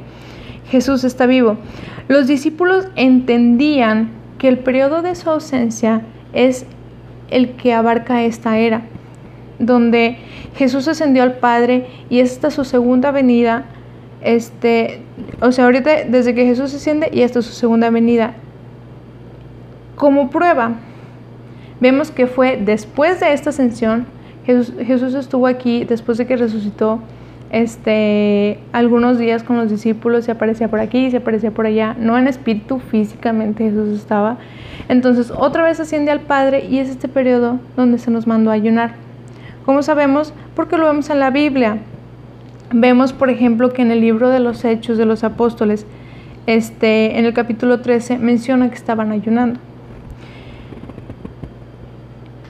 [0.69, 1.57] Jesús está vivo.
[2.07, 6.65] Los discípulos entendían que el periodo de su ausencia es
[7.29, 8.83] el que abarca esta era,
[9.59, 10.17] donde
[10.55, 13.65] Jesús ascendió al Padre y esta su segunda venida
[14.21, 15.01] este,
[15.41, 18.33] o sea, ahorita desde que Jesús asciende y hasta su segunda venida.
[19.95, 20.73] Como prueba,
[21.79, 24.05] vemos que fue después de esta ascensión,
[24.45, 26.99] Jesús, Jesús estuvo aquí después de que resucitó
[27.51, 32.17] este, algunos días con los discípulos, se aparecía por aquí, se aparecía por allá, no
[32.17, 34.37] en espíritu, físicamente Jesús estaba.
[34.89, 38.53] Entonces otra vez asciende al Padre y es este periodo donde se nos mandó a
[38.53, 38.95] ayunar.
[39.65, 40.33] ¿Cómo sabemos?
[40.55, 41.79] Porque lo vemos en la Biblia.
[42.71, 45.85] Vemos, por ejemplo, que en el libro de los Hechos de los Apóstoles,
[46.47, 49.59] este, en el capítulo 13, menciona que estaban ayunando.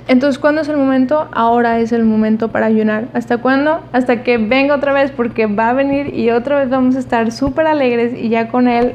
[0.07, 1.27] Entonces, ¿cuándo es el momento?
[1.33, 3.09] Ahora es el momento para ayunar.
[3.13, 3.81] ¿Hasta cuándo?
[3.91, 7.31] Hasta que venga otra vez, porque va a venir y otra vez vamos a estar
[7.31, 8.93] súper alegres y ya con Él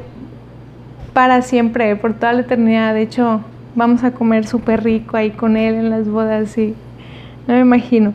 [1.13, 2.95] para siempre, por toda la eternidad.
[2.95, 3.41] De hecho,
[3.75, 6.73] vamos a comer súper rico ahí con Él en las bodas y
[7.47, 8.13] no me imagino.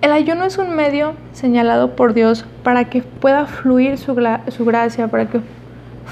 [0.00, 4.14] El ayuno es un medio señalado por Dios para que pueda fluir su,
[4.48, 5.40] su gracia, para que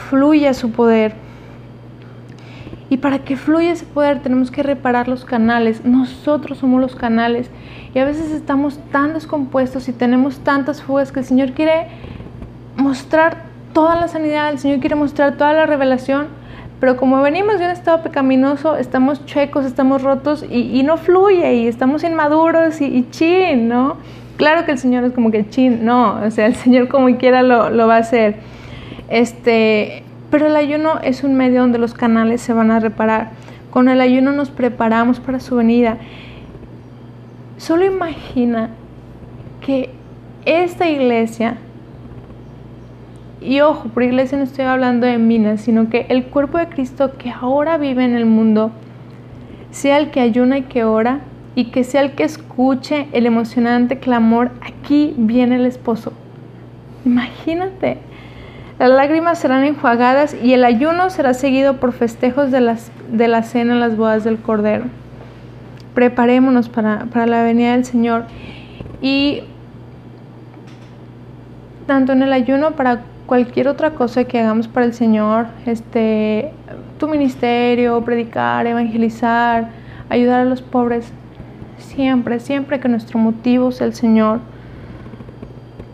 [0.09, 1.14] fluya su poder.
[2.88, 5.85] Y para que fluya ese poder tenemos que reparar los canales.
[5.85, 7.51] Nosotros somos los canales.
[7.94, 11.88] Y a veces estamos tan descompuestos y tenemos tantas fugas que el Señor quiere
[12.77, 16.27] mostrar toda la sanidad, el Señor quiere mostrar toda la revelación,
[16.80, 21.68] pero como venimos de un estado pecaminoso, estamos chuecos, estamos rotos y, no fluye y
[21.68, 23.96] estamos inmaduros y, chin, ¿no?
[24.36, 27.42] Claro que el Señor es como que chin, no, o sea, el Señor como quiera
[27.42, 28.36] lo, lo va a hacer.
[29.08, 33.30] Este, pero el ayuno es un medio donde los canales se van a reparar.
[33.70, 35.96] Con el ayuno nos preparamos para su venida.
[37.56, 38.70] Solo imagina
[39.60, 39.90] que
[40.44, 41.56] esta iglesia
[43.46, 47.12] y ojo, por iglesia no estoy hablando de minas, sino que el cuerpo de Cristo
[47.16, 48.72] que ahora vive en el mundo
[49.70, 51.20] sea el que ayuna y que ora
[51.54, 56.12] y que sea el que escuche el emocionante clamor, aquí viene el esposo.
[57.04, 57.98] Imagínate,
[58.80, 63.44] las lágrimas serán enjuagadas y el ayuno será seguido por festejos de, las, de la
[63.44, 64.87] cena en las bodas del Cordero.
[65.94, 68.24] Preparémonos para, para la venida del Señor
[69.00, 69.44] y
[71.87, 76.52] tanto en el ayuno para cualquier otra cosa que hagamos para el Señor, este,
[76.98, 79.70] tu ministerio, predicar, evangelizar,
[80.08, 81.10] ayudar a los pobres,
[81.78, 84.40] siempre, siempre que nuestro motivo sea el Señor.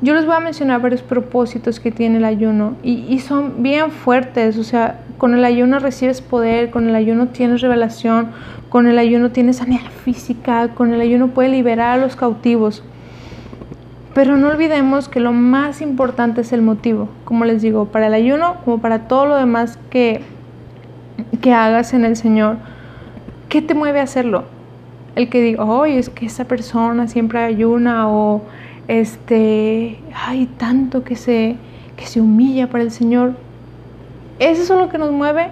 [0.02, 3.90] Yo les voy a mencionar varios propósitos que tiene el ayuno y, y son bien
[3.90, 8.30] fuertes, o sea, con el ayuno recibes poder, con el ayuno tienes revelación,
[8.68, 12.82] con el ayuno tienes sanidad física, con el ayuno puedes liberar a los cautivos.
[14.14, 18.14] Pero no olvidemos que lo más importante es el motivo, como les digo, para el
[18.14, 20.20] ayuno como para todo lo demás que,
[21.40, 22.56] que hagas en el Señor.
[23.48, 24.44] ¿Qué te mueve a hacerlo?
[25.16, 28.42] El que diga, oye, es que esa persona siempre ayuna o
[28.86, 31.56] este, hay tanto que se,
[31.96, 33.32] que se humilla para el Señor.
[34.38, 35.48] ¿Eso es lo que nos mueve?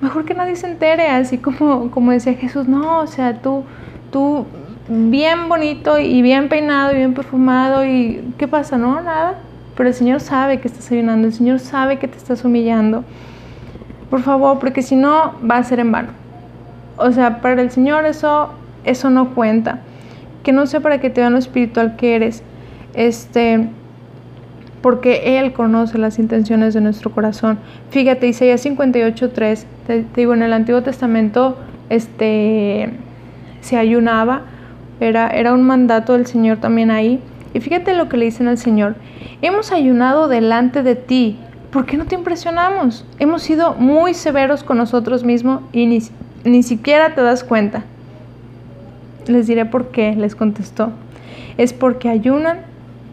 [0.00, 3.64] Mejor que nadie se entere, así como, como decía Jesús, no, o sea, tú,
[4.12, 4.46] tú
[4.88, 8.78] bien bonito y bien peinado y bien perfumado y ¿qué pasa?
[8.78, 9.36] No, nada.
[9.76, 13.04] Pero el Señor sabe que estás ayunando, el Señor sabe que te estás humillando.
[14.10, 16.08] Por favor, porque si no va a ser en vano.
[16.96, 18.50] O sea, para el Señor eso
[18.84, 19.80] eso no cuenta.
[20.42, 22.42] Que no sea para que te vean lo espiritual que eres.
[22.94, 23.68] Este
[24.82, 27.58] porque Él conoce las intenciones de nuestro corazón.
[27.90, 31.58] Fíjate, Isaías 58.3, te, te digo, en el Antiguo Testamento
[31.90, 32.90] este,
[33.60, 34.42] se ayunaba,
[35.00, 37.20] era, un mandato del Señor también ahí.
[37.54, 38.96] Y fíjate lo que le dicen al Señor.
[39.42, 41.38] Hemos ayunado delante de ti.
[41.70, 43.06] ¿Por qué no te impresionamos?
[43.18, 46.00] Hemos sido muy severos con nosotros mismos y ni,
[46.44, 47.84] ni siquiera te das cuenta.
[49.26, 50.92] Les diré por qué, les contestó.
[51.58, 52.60] Es porque ayunan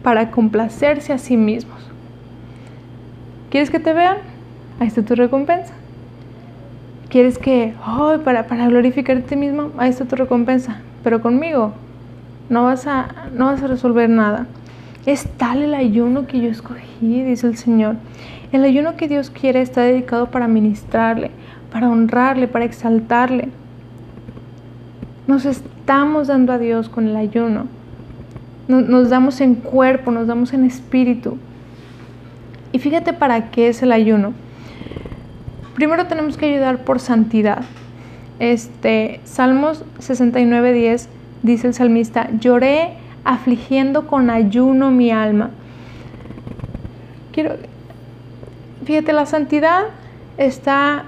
[0.02, 1.76] para complacerse a sí mismos.
[3.50, 4.16] ¿Quieres que te vean?
[4.80, 5.74] Ahí está tu recompensa.
[7.10, 9.70] ¿Quieres que, oh, para, para glorificarte a ti mismo?
[9.78, 11.72] Ahí está tu recompensa pero conmigo
[12.48, 14.48] no vas a, no vas a resolver nada.
[15.06, 17.94] Es tal el ayuno que yo escogí, dice el Señor.
[18.50, 21.30] El ayuno que Dios quiere está dedicado para ministrarle,
[21.70, 23.50] para honrarle, para exaltarle.
[25.28, 27.66] Nos estamos dando a Dios con el ayuno.
[28.66, 31.38] Nos, nos damos en cuerpo, nos damos en espíritu.
[32.72, 34.32] Y fíjate para qué es el ayuno.
[35.76, 37.62] Primero tenemos que ayudar por santidad.
[38.38, 41.08] Este, Salmos 69:10
[41.42, 42.94] dice el salmista, lloré
[43.24, 45.50] afligiendo con ayuno mi alma.
[47.32, 47.56] Quiero,
[48.84, 49.84] fíjate, la santidad
[50.38, 51.04] está,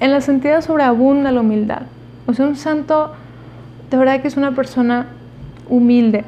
[0.00, 1.82] en la santidad sobreabunda la humildad.
[2.26, 3.12] O sea, un santo
[3.90, 5.06] de verdad que es una persona
[5.68, 6.24] humilde.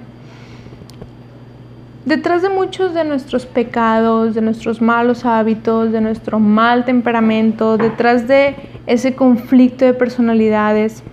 [2.11, 8.27] Detrás de muchos de nuestros pecados, de nuestros malos hábitos, de nuestro mal temperamento, detrás
[8.27, 8.57] de
[8.89, 11.05] ese conflicto de personalidades,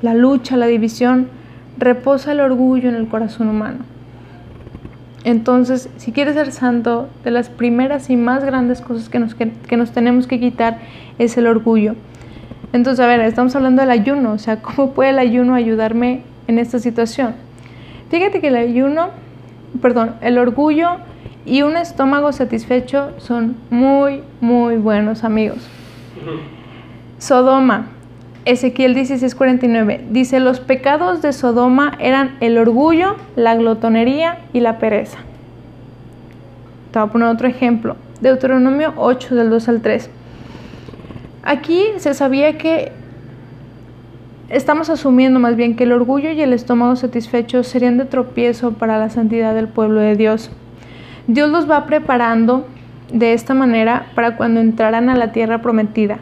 [0.00, 1.26] la lucha, la división,
[1.76, 3.78] reposa el orgullo en el corazón humano.
[5.24, 9.76] Entonces, si quieres ser santo, de las primeras y más grandes cosas que nos, que,
[9.76, 10.78] nos tenemos que quitar
[11.18, 11.96] es el orgullo.
[12.72, 16.60] Entonces, a ver, estamos hablando del ayuno, o sea, ¿cómo puede el ayuno ayudarme en
[16.60, 17.34] esta situación?
[18.08, 19.26] Fíjate que el ayuno,
[19.80, 20.96] perdón, el orgullo
[21.44, 25.58] y un estómago satisfecho son muy, muy buenos amigos.
[27.18, 27.86] Sodoma,
[28.44, 35.18] Ezequiel 16:49, dice, los pecados de Sodoma eran el orgullo, la glotonería y la pereza.
[36.92, 37.96] Te voy a poner otro ejemplo.
[38.20, 40.10] Deuteronomio 8 del 2 al 3.
[41.44, 42.92] Aquí se sabía que
[44.48, 48.98] estamos asumiendo más bien que el orgullo y el estómago satisfecho serían de tropiezo para
[48.98, 50.50] la santidad del pueblo de Dios.
[51.26, 52.66] Dios los va preparando
[53.12, 56.18] de esta manera para cuando entraran a la tierra prometida.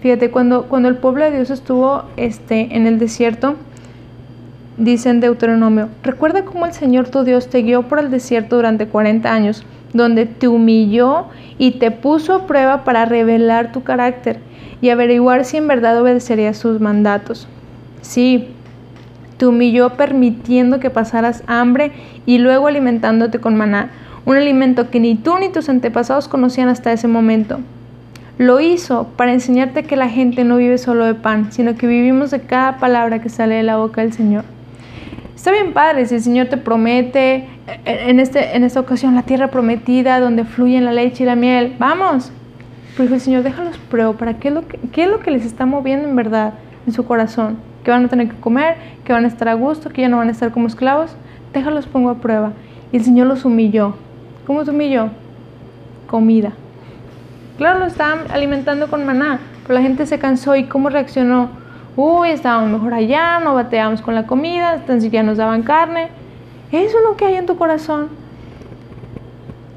[0.00, 3.54] Fíjate, cuando, cuando el pueblo de Dios estuvo este, en el desierto,
[4.76, 8.88] dice en Deuteronomio, recuerda cómo el Señor tu Dios te guió por el desierto durante
[8.88, 11.26] 40 años, donde te humilló
[11.58, 14.40] y te puso a prueba para revelar tu carácter
[14.80, 17.46] y averiguar si en verdad obedecerías sus mandatos.
[18.02, 18.48] Sí,
[19.38, 21.92] te humilló permitiendo que pasaras hambre
[22.26, 23.90] y luego alimentándote con maná,
[24.24, 27.58] un alimento que ni tú ni tus antepasados conocían hasta ese momento.
[28.38, 32.30] Lo hizo para enseñarte que la gente no vive solo de pan, sino que vivimos
[32.30, 34.44] de cada palabra que sale de la boca del Señor.
[35.34, 37.46] Está bien padre si el Señor te promete eh,
[37.84, 41.74] en, este, en esta ocasión la tierra prometida donde fluyen la leche y la miel.
[41.78, 42.30] Vamos.
[42.96, 45.66] Pero el Señor, déjalos pruebo para qué lo que, qué es lo que les está
[45.66, 46.54] moviendo en verdad
[46.86, 47.71] en su corazón.
[47.84, 50.18] Que van a tener que comer, que van a estar a gusto, que ya no
[50.18, 51.16] van a estar como esclavos.
[51.52, 52.52] Déjalos pongo a prueba.
[52.92, 53.94] Y el Señor los humilló.
[54.46, 55.10] ¿Cómo te humilló?
[56.06, 56.52] Comida.
[57.58, 61.50] Claro, lo estaban alimentando con maná, pero la gente se cansó y ¿cómo reaccionó?
[61.96, 66.08] Uy, estábamos mejor allá, no bateábamos con la comida, tan siquiera nos daban carne.
[66.72, 68.08] Eso es lo que hay en tu corazón.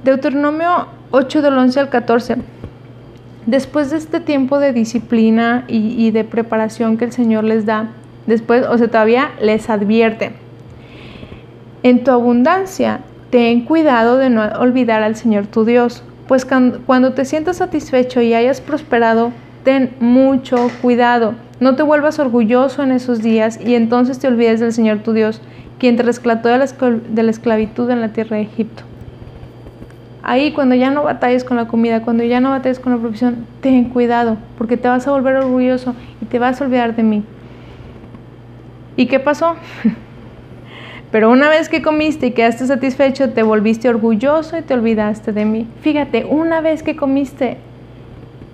[0.03, 2.37] Deuteronomio 8 del 11 al 14.
[3.45, 7.89] Después de este tiempo de disciplina y, de preparación que el Señor les da,
[8.25, 10.31] después, o sea, todavía les advierte.
[11.83, 17.25] En tu abundancia ten cuidado de no olvidar al Señor tu Dios, pues cuando te
[17.25, 19.31] sientas satisfecho y hayas prosperado,
[19.63, 21.35] ten mucho cuidado.
[21.59, 25.41] No te vuelvas orgulloso en esos días y entonces te olvides del Señor tu Dios,
[25.79, 28.83] quien te rescató de la, esclavitud en la tierra de Egipto.
[30.27, 33.45] Ahí cuando ya no batalles con la comida, cuando ya no batalles con la profesión,
[33.61, 37.23] ten cuidado, porque te vas a volver orgulloso y te vas a olvidar de mí.
[38.95, 39.55] ¿Y qué pasó?
[41.11, 45.45] Pero una vez que comiste y quedaste satisfecho, te volviste orgulloso y te olvidaste de
[45.45, 45.67] mí.
[45.81, 47.57] Fíjate, una vez que comiste,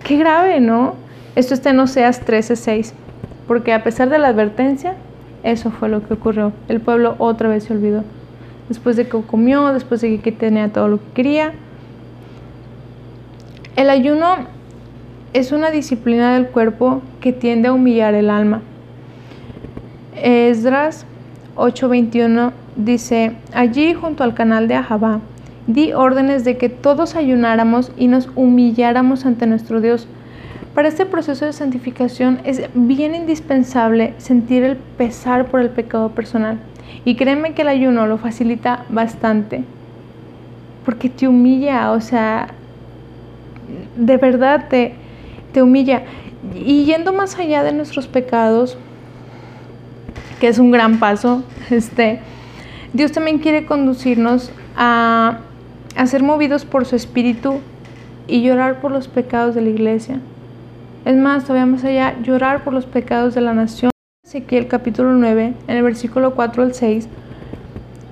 [0.03, 0.95] qué grave, ¿no?
[1.37, 2.91] Esto está en Oseas 13:6,
[3.47, 4.95] porque a pesar de la advertencia,
[5.43, 6.51] eso fue lo que ocurrió.
[6.67, 8.03] El pueblo otra vez se olvidó.
[8.71, 11.51] Después de que comió, después de que tenía todo lo que quería.
[13.75, 14.47] El ayuno
[15.33, 18.61] es una disciplina del cuerpo que tiende a humillar el alma.
[20.15, 21.05] Esdras
[21.57, 25.19] 8:21 dice, allí junto al canal de Ahabá,
[25.67, 30.07] di órdenes de que todos ayunáramos y nos humilláramos ante nuestro Dios.
[30.73, 36.57] Para este proceso de santificación es bien indispensable sentir el pesar por el pecado personal.
[37.05, 39.63] Y créeme que el ayuno lo facilita bastante.
[40.85, 42.47] Porque te humilla, o sea,
[43.95, 44.93] de verdad te,
[45.53, 46.03] te humilla.
[46.55, 48.77] Y yendo más allá de nuestros pecados,
[50.39, 51.43] que es un gran paso.
[51.69, 52.19] Este,
[52.91, 55.37] Dios también quiere conducirnos a,
[55.95, 57.61] a ser movidos por su espíritu
[58.27, 60.19] y llorar por los pecados de la iglesia.
[61.05, 63.91] Es más, todavía más allá, llorar por los pecados de la nación.
[64.31, 67.09] Ezequiel capítulo 9, en el versículo 4 al 6,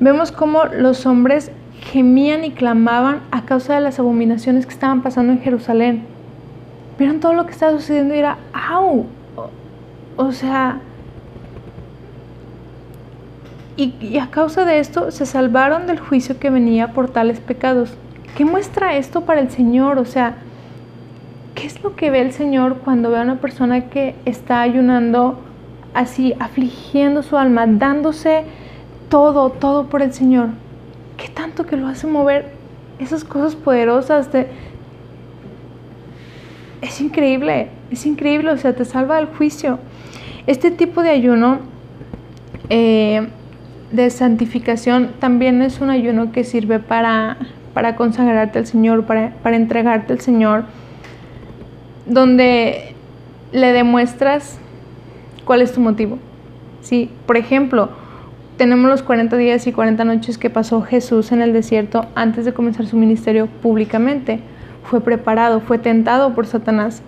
[0.01, 5.31] vemos cómo los hombres gemían y clamaban a causa de las abominaciones que estaban pasando
[5.31, 6.03] en Jerusalén.
[6.97, 9.05] Vieron todo lo que estaba sucediendo y era, ¡au!
[10.17, 10.79] o sea,
[13.77, 17.93] y, a causa de esto se salvaron del juicio que venía por tales pecados.
[18.35, 19.97] ¿Qué muestra esto para el Señor?
[19.97, 20.35] O sea,
[21.55, 25.45] ¿qué es lo que ve el Señor cuando ve a una persona que está ayunando
[25.93, 28.43] así, afligiendo su alma, dándose
[29.09, 30.49] todo, todo por el Señor?
[31.17, 32.51] ¿Qué tanto que lo hace mover
[32.99, 34.47] esas cosas poderosas de...
[36.81, 39.79] Es increíble, es increíble, o sea, te salva del juicio.
[40.47, 41.59] Este tipo de ayuno
[42.69, 43.27] eh,
[43.91, 47.37] de santificación también es un ayuno que sirve para,
[47.73, 50.63] para consagrarte al Señor, para, para entregarte al Señor,
[52.05, 52.95] donde
[53.51, 54.59] le demuestras
[55.49, 56.19] cuál es tu motivo.
[56.83, 57.09] ¿sí?
[57.25, 57.89] Por ejemplo,
[58.57, 62.53] tenemos los 40 días y 40 noches que pasó Jesús en el desierto antes de
[62.53, 64.41] comenzar su ministerio públicamente.
[64.83, 67.01] Fue preparado, fue tentado por Satanás.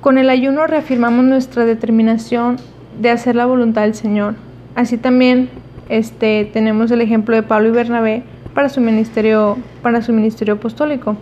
[0.00, 2.56] Con el ayuno reafirmamos nuestra determinación
[2.98, 4.36] de hacer la voluntad del Señor
[4.74, 5.50] Así también
[5.90, 8.22] este, tenemos el ejemplo de Pablo y Bernabé
[8.54, 11.14] para su ministerio, para su ministerio apostólico.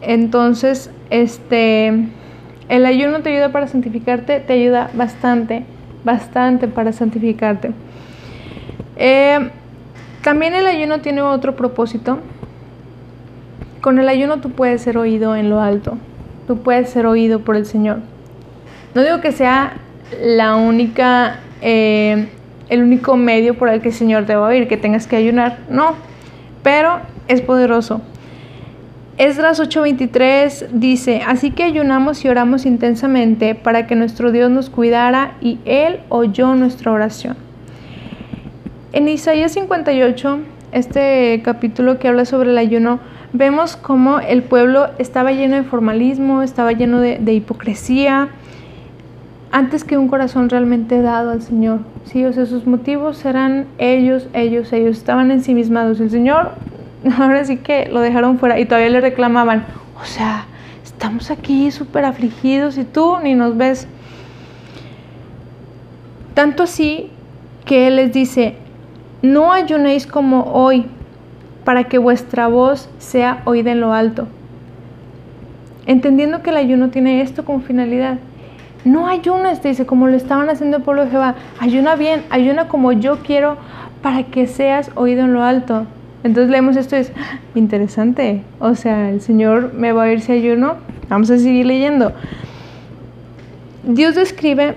[0.00, 2.08] Entonces, este,
[2.70, 5.64] el ayuno te ayuda para santificarte, te ayuda bastante,
[6.04, 7.72] bastante para santificarte.
[8.96, 9.50] Eh,
[10.22, 12.20] también el ayuno tiene otro propósito,
[13.80, 15.98] con el ayuno tú puedes ser oído en lo alto,
[16.46, 17.98] tú puedes ser oído por el Señor.
[18.94, 19.72] No digo que sea
[20.22, 22.28] la única, eh,
[22.68, 25.16] el único medio por el que el Señor te va a oír, que tengas que
[25.16, 25.94] ayunar, no,
[26.62, 28.00] pero es poderoso.
[29.20, 35.32] Esdras 8:23 dice, así que ayunamos y oramos intensamente para que nuestro Dios nos cuidara
[35.42, 37.36] y Él oyó nuestra oración.
[38.94, 40.38] En Isaías 58,
[40.72, 42.98] este capítulo que habla sobre el ayuno,
[43.34, 48.30] vemos cómo el pueblo estaba lleno de formalismo, estaba lleno de, hipocresía,
[49.52, 51.80] antes que un corazón realmente dado al Señor.
[52.04, 56.00] Sí, o sea, sus motivos eran ellos, ellos, ellos, estaban ensimismados.
[56.00, 56.52] El Señor
[57.18, 59.64] ahora sí que lo dejaron fuera y todavía le reclamaban,
[60.00, 60.46] o sea,
[60.84, 63.86] estamos aquí súper afligidos y tú ni nos ves.
[66.34, 67.10] Tanto así
[67.64, 68.56] que Él les dice,
[69.22, 70.86] no ayunéis como hoy,
[71.64, 74.26] para que vuestra voz sea oída en lo alto.
[75.86, 78.18] Entendiendo que el ayuno tiene esto como finalidad.
[78.84, 81.34] No ayunes, dice, como lo estaban haciendo el pueblo de Jehová.
[81.58, 83.56] Ayuna bien, ayuna como yo quiero
[84.02, 85.86] para que seas oído en lo alto.
[86.22, 88.42] Entonces leemos esto y es ah, interesante.
[88.58, 90.76] O sea, el Señor me va a oír si ayuno.
[91.08, 92.12] Vamos a seguir leyendo.
[93.84, 94.74] Dios describe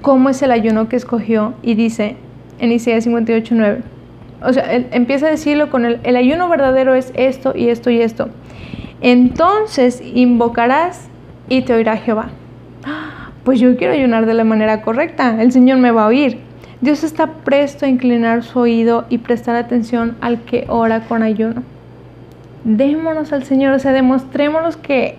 [0.00, 2.16] cómo es el ayuno que escogió y dice
[2.58, 3.82] en Isaías 58, 9
[4.44, 8.28] o sea, empieza a decirlo con el, ayuno verdadero es esto y esto y esto.
[9.00, 11.08] Entonces invocarás
[11.48, 12.30] y te oirá Jehová.
[13.44, 16.38] Pues yo quiero ayunar de la manera correcta, el Señor me va a oír.
[16.82, 21.62] Dios está presto a inclinar su oído y prestar atención al que ora con ayuno.
[22.64, 25.16] Démonos al Señor, o sea, demostrémonos que,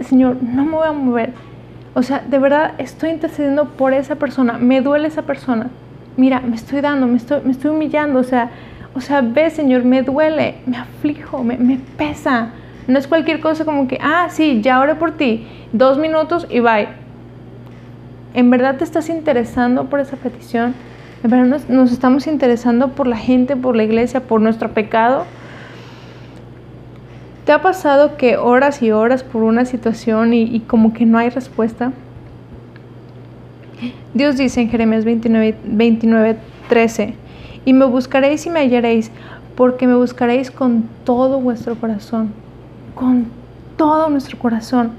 [0.00, 1.32] Señor, no me voy a mover.
[1.94, 5.70] O sea, de verdad estoy intercediendo por esa persona, me duele esa persona
[6.16, 8.50] mira, me estoy dando, me estoy, me estoy humillando, o sea,
[8.94, 12.50] o sea, ve, Señor, me duele, me aflijo, me, me pesa.
[12.86, 16.60] No es cualquier cosa como que, ah, sí, ya oré por ti, dos minutos y
[16.60, 16.88] bye.
[18.32, 20.74] ¿En verdad te estás interesando por esa petición?
[21.26, 25.24] ¿En verdad nos, estamos interesando por la gente, por la iglesia, por nuestro pecado?
[27.44, 31.30] ¿Te ha pasado que horas y horas por una situación y, como que no hay
[31.30, 31.90] respuesta?
[34.14, 36.36] Dios dice en Jeremías 29,
[36.68, 37.14] 13,
[37.64, 39.10] y me buscaréis y me hallaréis,
[39.56, 42.30] porque me buscaréis con todo vuestro corazón,
[42.94, 43.26] con
[43.76, 44.92] todo nuestro corazón.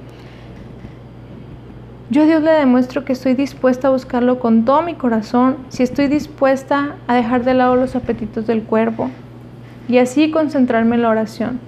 [2.09, 5.83] Yo a Dios le demuestro que estoy dispuesta a buscarlo con todo mi corazón, si
[5.83, 9.09] estoy dispuesta a dejar de lado los apetitos del cuerpo
[9.89, 11.59] y así concentrarme en la oración.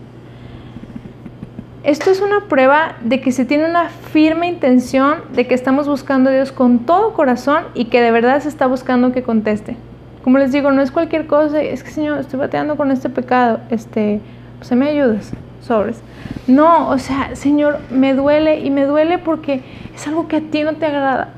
[1.84, 6.30] Esto es una prueba de que se tiene una firme intención de que estamos buscando
[6.30, 9.76] a Dios con todo corazón y que de verdad se está buscando que conteste.
[10.24, 13.60] Como les digo, no es cualquier cosa, es que Señor, estoy bateando con este pecado,
[13.70, 14.22] este,
[14.58, 16.02] pues me ayudas, sobres.
[16.48, 19.62] No, o sea, Señor, me duele y me duele porque
[19.94, 21.30] es algo que a ti no te agrada.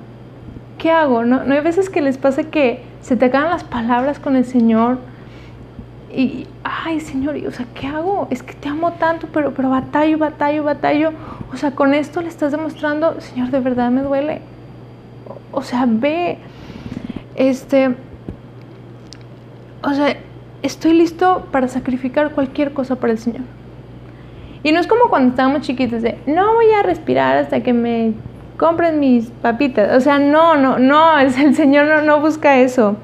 [0.78, 1.24] ¿Qué hago?
[1.24, 4.46] No, no hay veces que les pasa que se te acaban las palabras con el
[4.46, 4.98] Señor
[6.14, 8.28] y, ay Señor, o sea, ¿qué hago?
[8.30, 11.12] Es que te amo tanto, pero, pero batallo, batallo, batallo.
[11.54, 14.42] O sea, con esto le estás demostrando, Señor, de verdad me duele.
[15.52, 16.38] O, sea, ve,
[17.36, 17.96] este,
[19.84, 20.18] o sea,
[20.62, 23.44] estoy listo para sacrificar cualquier cosa para el Señor.
[24.64, 28.14] Y no es como cuando estábamos chiquitos de, no voy a respirar hasta que me
[28.58, 29.96] compren mis papitas.
[29.98, 32.98] O sea, no, no, no, el Señor no, no busca eso.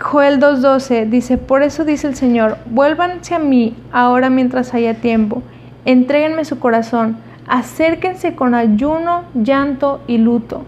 [0.00, 5.42] Joel 2.12 dice, por eso dice el Señor, vuélvanse a mí ahora mientras haya tiempo,
[5.84, 10.64] entréguenme su corazón, acérquense con ayuno, llanto y luto.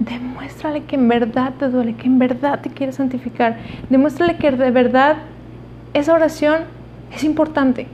[0.00, 3.58] Demuéstrale que en verdad te duele, que en verdad te quieres santificar.
[3.90, 5.18] Demuéstrale que de verdad
[5.94, 6.62] esa oración
[7.14, 7.86] es importante.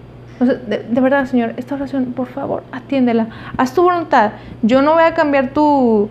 [0.46, 3.28] De, verdad, Señor, esta oración, por favor, atiéndela.
[3.56, 4.32] Haz tu voluntad.
[4.62, 6.08] Yo no voy a cambiar tu,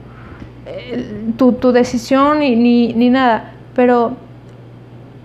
[0.66, 4.14] eh, tu, decisión ni, ni, ni nada, pero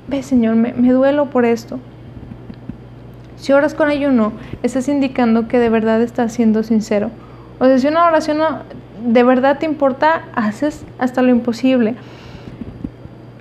[0.09, 1.79] ve Señor, me, duelo por esto.
[3.37, 4.33] Si oras con ayuno,
[4.63, 7.11] estás indicando que de verdad estás siendo sincero.
[7.59, 8.39] O sea, si una oración
[9.05, 11.95] de verdad te importa, haces hasta lo imposible.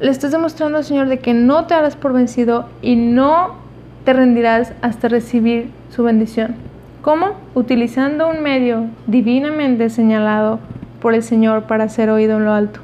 [0.02, 3.63] Le estás demostrando al Señor de que no te harás por vencido y no
[4.04, 6.56] te rendirás hasta recibir su bendición.
[7.02, 7.34] ¿Cómo?
[7.54, 10.60] Utilizando un medio divinamente señalado
[11.02, 12.80] por el Señor para ser oído en lo alto.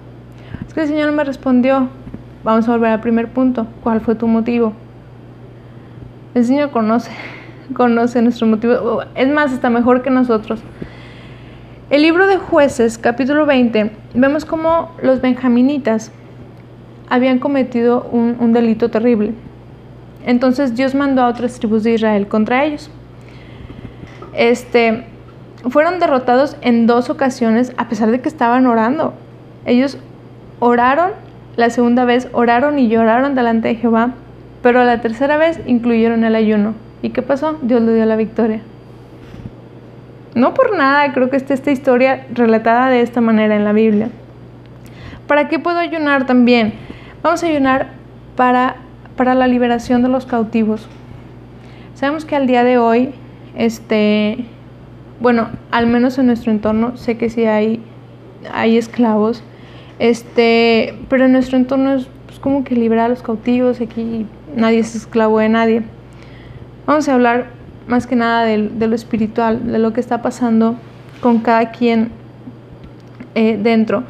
[0.67, 1.89] Es que el Señor me respondió,
[2.41, 3.67] Vamos a volver al primer punto.
[3.84, 4.72] ¿Cuál fue tu motivo?
[6.34, 7.11] El Señor conoce,
[7.74, 9.03] conoce nuestro motivo.
[9.15, 10.61] Es más, está mejor que nosotros.
[11.89, 16.11] El libro de jueces, capítulo 20, vemos cómo los benjaminitas
[17.09, 19.34] habían cometido un, un delito terrible.
[20.30, 22.91] Entonces Dios mandó a otras tribus de Israel contra ellos.
[24.34, 25.05] este,
[25.71, 29.15] fueron derrotados en dos ocasiones a pesar de que estaban orando.
[29.65, 29.97] Ellos
[30.59, 31.13] oraron,
[31.55, 34.13] la segunda vez oraron y lloraron delante de Jehová,
[34.61, 36.75] pero la tercera vez incluyeron el ayuno.
[37.01, 37.57] ¿Y qué pasó?
[37.63, 38.61] Dios le dio la victoria.
[40.36, 44.09] No por nada creo que esté esta historia relatada de esta manera en la Biblia.
[45.25, 46.73] ¿Para qué puedo ayunar también?
[47.23, 47.88] Vamos a ayunar
[48.36, 48.75] para,
[49.20, 50.88] para la liberación de los cautivos.
[51.93, 53.09] Sabemos que al día de hoy,
[53.53, 54.45] este,
[55.20, 57.82] bueno, al menos en nuestro entorno, sé que sí hay,
[58.53, 59.43] hay esclavos,
[59.99, 64.80] este, pero en nuestro entorno es pues, como que liberar a los cautivos, aquí nadie
[64.80, 65.84] es esclavo de nadie.
[66.86, 67.47] Vamos a hablar
[67.89, 70.76] más que nada de, lo espiritual, de lo que está pasando
[71.20, 72.11] con cada quien
[73.36, 74.05] eh, dentro.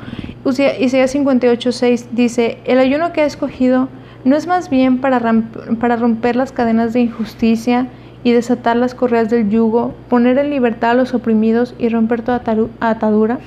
[0.45, 3.89] Isaías 58.6 dice, el ayuno que ha escogido
[4.25, 5.19] no es más bien para,
[5.79, 7.87] para romper las cadenas de injusticia
[8.23, 12.41] y desatar las correas del yugo, poner en libertad a los oprimidos y romper toda
[12.81, 13.39] atadura.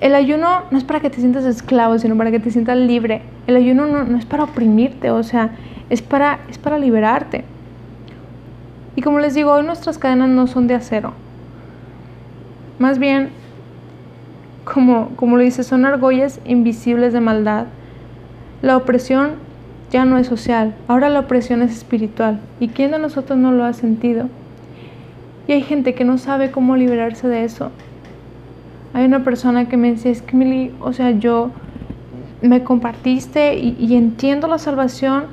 [0.00, 3.22] El ayuno no es para que te sientas esclavo, sino para que te sientas libre.
[3.46, 5.50] El ayuno no, no es para oprimirte, o sea,
[5.88, 7.44] es para, es para liberarte.
[8.96, 11.12] Y como les digo, hoy nuestras cadenas no son de acero.
[12.78, 13.30] Más bien,
[14.64, 17.66] como, como lo dice, son argollas invisibles de maldad.
[18.66, 19.36] La opresión
[19.90, 22.40] ya no es social, ahora la opresión es espiritual.
[22.60, 24.28] ¿Y quién de nosotros no lo ha sentido?
[25.48, 27.70] Y hay gente que no sabe cómo liberarse de eso.
[28.92, 31.50] Hay una persona que me dice, es que Mili, o sea, yo
[32.42, 35.24] me compartiste y entiendo la salvación,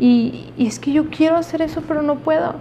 [0.00, 2.54] y, es que yo quiero hacer eso, pero no puedo.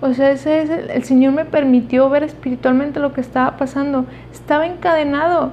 [0.00, 4.06] O sea, ese es el, Señor me permitió ver espiritualmente lo que estaba pasando.
[4.32, 5.50] Estaba encadenado.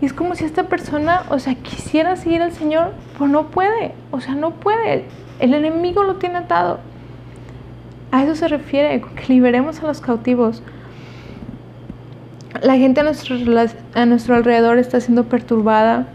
[0.00, 3.92] Y es como si esta persona, o sea, quisiera seguir al Señor, pero no puede.
[4.10, 5.04] O sea, no puede.
[5.40, 6.78] El enemigo lo tiene atado.
[8.10, 10.62] A eso se refiere, que liberemos a los cautivos.
[12.62, 13.36] La gente a nuestro,
[13.94, 16.06] a nuestro alrededor está siendo perturbada,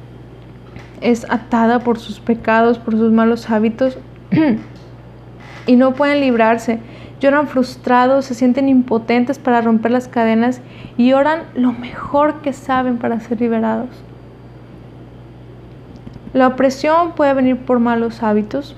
[1.01, 3.97] es atada por sus pecados, por sus malos hábitos
[5.67, 6.79] y no pueden librarse.
[7.23, 10.59] Lloran frustrados, se sienten impotentes para romper las cadenas
[10.97, 13.87] y oran lo mejor que saben para ser liberados.
[16.33, 18.75] La opresión puede venir por malos hábitos.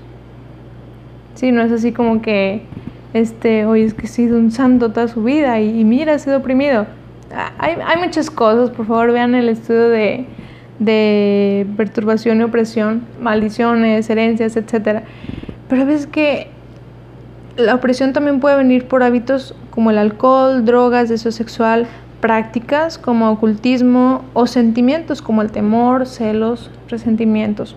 [1.34, 2.62] Si no es así como que,
[3.16, 6.38] este, hoy es que he sido un santo toda su vida y, mira, ha sido
[6.38, 6.86] oprimido.
[7.58, 10.28] Hay, hay, muchas cosas, por favor vean el estudio de,
[10.78, 15.02] de perturbación y opresión, maldiciones, herencias, etcétera.
[15.68, 16.54] Pero a veces que
[17.58, 21.88] la opresión también puede venir por hábitos como el alcohol, drogas, deseo sexual,
[22.20, 27.76] prácticas como ocultismo o sentimientos como el temor, celos, resentimientos.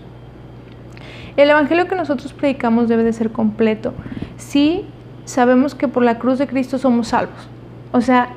[1.36, 3.92] El evangelio que nosotros predicamos debe de ser completo.
[4.36, 4.86] Sí
[5.24, 7.48] sabemos que por la cruz de Cristo somos salvos.
[7.92, 8.30] O sea,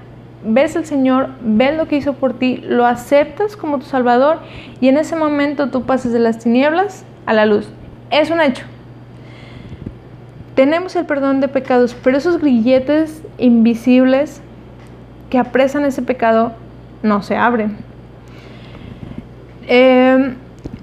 [0.45, 4.39] ves al Señor, ves lo que hizo por ti, lo aceptas como tu Salvador
[4.79, 7.69] y en ese momento tú pasas de las tinieblas a la luz.
[8.11, 8.65] Es un hecho
[10.55, 14.41] tenemos el perdón de pecados, pero esos grilletes invisibles
[15.29, 16.51] que apresan ese pecado
[17.03, 17.77] no se abren.
[19.67, 20.35] Em,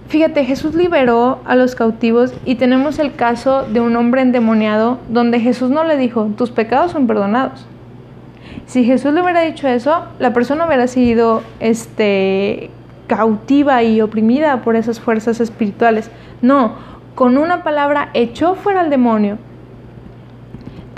[0.09, 5.41] fíjate, Jesús liberó a los cautivos y tenemos el caso de un hombre endemoniado donde
[5.41, 7.67] Jesús no le dijo, tus pecados son perdonados.
[8.65, 12.71] Si Jesús le hubiera dicho eso, la persona hubiera sido este,
[13.07, 16.11] cautiva y oprimida por esas fuerzas espirituales.
[16.41, 16.75] No,
[17.15, 19.39] con una palabra echó fuera al demonio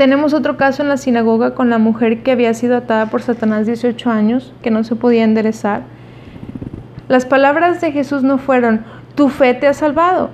[0.01, 3.67] tenemos otro caso en la sinagoga con la mujer que había sido atada por Satanás
[3.67, 5.83] 18 años, que no se podía enderezar.
[7.09, 8.83] Las palabras de Jesús no fueron,
[9.15, 10.31] tu fe te ha salvado.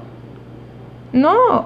[1.12, 1.64] No,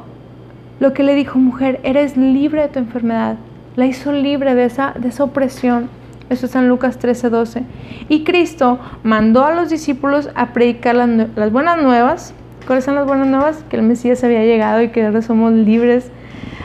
[0.80, 3.36] lo que le dijo mujer, eres libre de tu enfermedad.
[3.76, 5.90] La hizo libre de esa, de esa opresión.
[6.30, 7.64] Eso está en Lucas 13:12.
[8.08, 12.32] Y Cristo mandó a los discípulos a predicar las, las, buenas nuevas.
[12.66, 13.62] ¿Cuáles son las buenas nuevas?
[13.68, 16.10] Que el Mesías había llegado y que ahora somos libres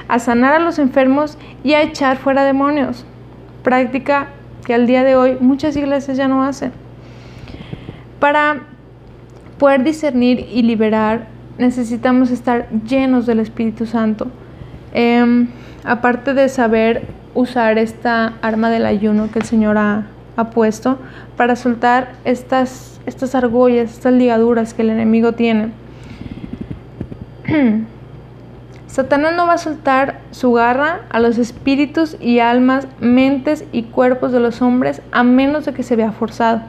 [0.07, 3.05] a sanar a los enfermos y a echar fuera demonios.
[3.63, 4.27] Práctica
[4.65, 6.71] que al día de hoy muchas iglesias ya no hacen.
[8.19, 8.61] Para
[9.57, 11.27] poder discernir y liberar
[11.57, 14.27] necesitamos estar llenos del Espíritu Santo.
[14.93, 15.47] Em,
[15.83, 20.97] aparte de saber usar esta arma del ayuno que el Señor ha, ha puesto
[21.37, 25.71] para soltar estas, estas argollas, estas ligaduras que el enemigo tiene.
[28.95, 34.31] Satanás no va a soltar su garra a los espíritus y almas, mentes y cuerpos
[34.31, 36.61] de los hombres a menos de que se vea forzado.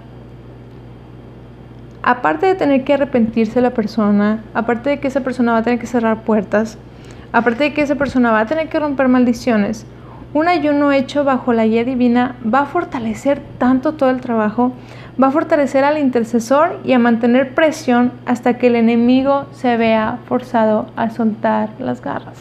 [2.03, 5.79] Aparte de tener que arrepentirse la persona, aparte de que esa persona va a tener
[5.79, 6.79] que cerrar puertas,
[7.31, 9.87] aparte de que esa persona va a tener que romper maldiciones,
[10.35, 14.73] un ayuno hecho bajo la guía divina va a fortalecer tanto todo el trabajo,
[15.23, 20.19] va a fortalecer al intercesor y a mantener presión hasta que el enemigo se vea
[20.27, 22.39] forzado a soltar las garras.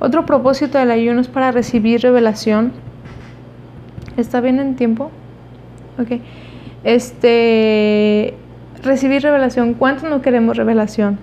[0.00, 2.72] Otro propósito del ayuno es para recibir revelación.
[4.18, 5.10] ¿Está bien en tiempo?
[5.98, 6.20] Ok.
[6.84, 8.34] Este,
[8.82, 9.72] recibir revelación.
[9.72, 11.18] ¿Cuántos no queremos revelación?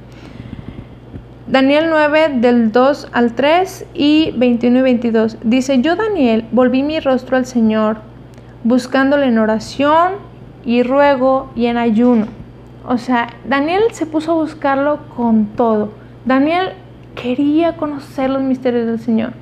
[1.51, 5.37] Daniel 9 del 2 al 3 y 21 y 22.
[5.43, 7.97] Dice, yo Daniel volví mi rostro al Señor,
[8.63, 10.13] buscándole en oración
[10.63, 12.27] y ruego y en ayuno.
[12.87, 15.91] O sea, Daniel se puso a buscarlo con todo.
[16.23, 16.71] Daniel
[17.15, 19.33] quería conocer los misterios del Señor.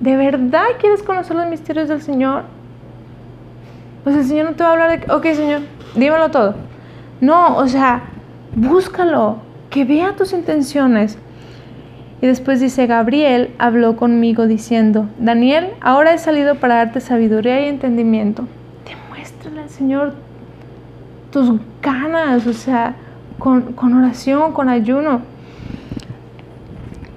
[0.00, 2.44] ¿De verdad quieres conocer los misterios del Señor?
[4.04, 5.60] Pues el Señor no te va a hablar de, ok Señor,
[5.94, 6.54] dímelo todo.
[7.20, 8.04] No, o sea,
[8.56, 11.16] búscalo, que vea tus intenciones.
[12.22, 17.68] Y después dice, Gabriel habló conmigo diciendo, Daniel, ahora he salido para darte sabiduría y
[17.68, 18.46] entendimiento.
[18.84, 20.14] Demuéstrale al Señor
[21.30, 22.96] tus ganas, o sea,
[23.38, 25.22] con, con oración, con ayuno.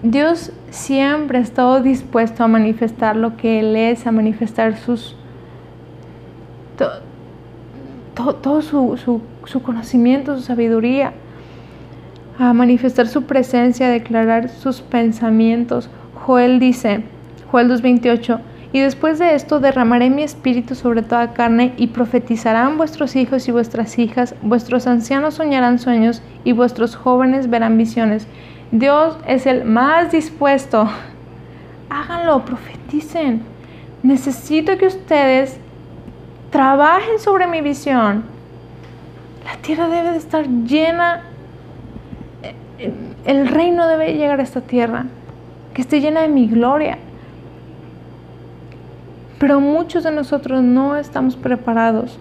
[0.04, 5.16] Dios siempre ha estado dispuesto a manifestar lo que Él es, a manifestar sus...
[8.14, 11.14] todo, su, su, conocimiento, su sabiduría,
[12.40, 15.90] a manifestar su presencia, a declarar sus pensamientos.
[16.16, 17.04] Joel dice,
[17.52, 18.40] Joel 2.28,
[18.72, 23.52] y después de esto derramaré mi espíritu sobre toda carne y profetizarán vuestros hijos y
[23.52, 28.28] vuestras hijas, vuestros ancianos soñarán sueños y vuestros jóvenes verán visiones.
[28.72, 30.90] Dios es el más dispuesto.
[31.92, 33.44] Háganlo, profeticen.
[34.02, 35.60] Necesito que ustedes
[36.50, 38.24] trabajen sobre mi visión.
[39.46, 41.22] La tierra debe de estar llena.
[43.26, 45.06] El reino debe llegar a esta tierra.
[45.74, 46.98] Que esté llena de mi gloria.
[49.40, 52.20] Pero muchos de nosotros no estamos preparados.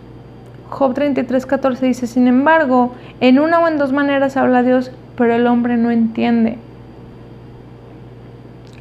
[0.70, 5.34] Job 33, 14 dice, sin embargo, en una o en dos maneras habla Dios pero
[5.34, 6.58] el hombre no entiende.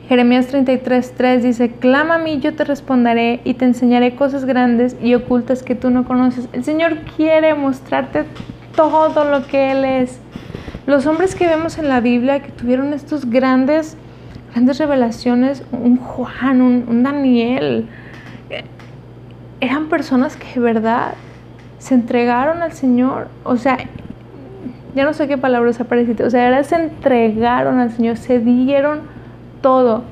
[0.08, 5.14] Jeremías 33:3 dice, clama a mí, yo te responderé y te enseñaré cosas grandes y
[5.14, 6.50] ocultas que tú no conoces.
[6.52, 8.26] El Señor quiere mostrarte
[8.76, 10.20] todo lo que Él es.
[10.88, 13.98] Los hombres que vemos en la Biblia que tuvieron estos grandes,
[14.52, 17.88] grandes revelaciones, un Juan, un, Daniel,
[19.60, 21.14] eran personas que verdad
[21.78, 23.28] se entregaron al Señor.
[23.44, 23.78] O sea,
[24.96, 29.02] ya no sé qué palabras apareciste, o sea, se entregaron al Señor, se dieron
[29.62, 30.04] todo.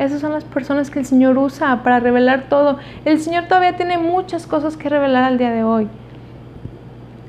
[0.00, 2.78] Esas son las personas que el Señor usa para revelar todo.
[3.04, 5.88] El Señor todavía tiene muchas cosas que revelar al día de hoy.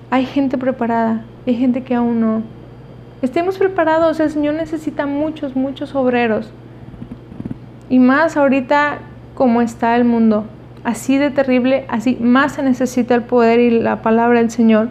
[0.10, 2.59] Hay gente preparada, hay gente que aún no.
[3.22, 6.52] Estemos preparados, el Señor necesita muchos, muchos obreros.
[7.90, 9.00] Y más ahorita
[9.36, 10.46] como está el mundo,
[10.86, 14.90] así de terrible, así más se necesita el poder y la palabra del Señor.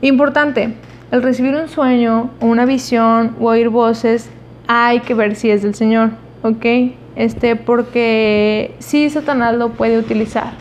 [0.00, 0.74] Importante,
[1.12, 4.28] al recibir un sueño o una visión o oír voces,
[4.66, 6.10] hay que ver si es del Señor,
[6.42, 6.66] ¿ok?
[7.14, 10.54] Este, porque sí Satanás lo puede utilizar.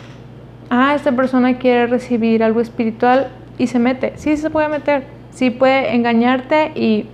[0.69, 4.13] Ah, esta persona quiere recibir algo espiritual y se mete.
[4.17, 5.20] Sí se puede meter.
[5.31, 7.05] Sí puede engañarte y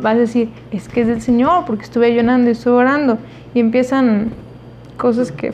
[0.00, 3.18] vas a decir, es que es del Señor, porque estuve ayunando y estuve orando.
[3.54, 4.32] Y empiezan
[4.96, 5.52] cosas que,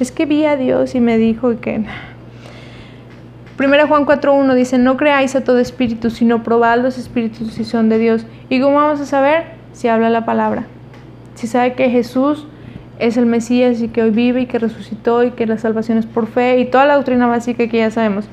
[0.00, 1.84] es que vi a Dios y me dijo que
[3.58, 7.88] Primera Juan 4.1 dice, no creáis a todo espíritu, sino probad los espíritus si son
[7.88, 8.24] de Dios.
[8.48, 9.46] ¿Y cómo vamos a saber?
[9.72, 10.66] Si habla la palabra.
[11.34, 12.46] Si sabe que Jesús
[13.00, 16.06] es el Mesías y que hoy vive y que resucitó y que la salvación es
[16.06, 18.26] por fe y toda la doctrina básica que ya sabemos.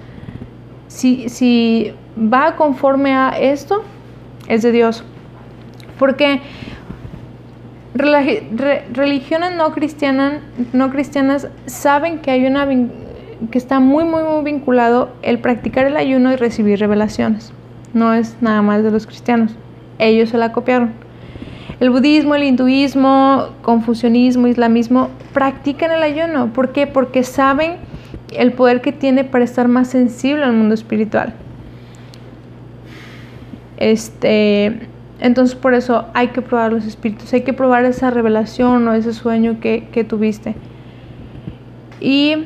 [0.89, 3.84] Si, si va conforme a esto,
[4.47, 5.03] es de Dios.
[5.97, 6.41] Porque
[7.93, 10.41] religiones no cristianas,
[10.74, 12.68] no cristianas saben que hay una
[13.51, 17.53] que está muy, muy, muy vinculado el practicar el ayuno y recibir revelaciones.
[17.93, 19.55] No es nada más de los cristianos.
[19.99, 20.93] Ellos se la copiaron.
[21.80, 26.53] El budismo, el hinduismo, confucianismo, islamismo practican el ayuno.
[26.53, 26.88] ¿Por qué?
[26.88, 27.76] Porque saben
[28.34, 31.34] el poder que tiene para estar más sensible al mundo espiritual.
[33.78, 34.88] Este,
[35.19, 39.13] entonces por eso hay que probar los espíritus, hay que probar esa revelación o ese
[39.13, 40.55] sueño que, que tuviste.
[41.99, 42.45] Y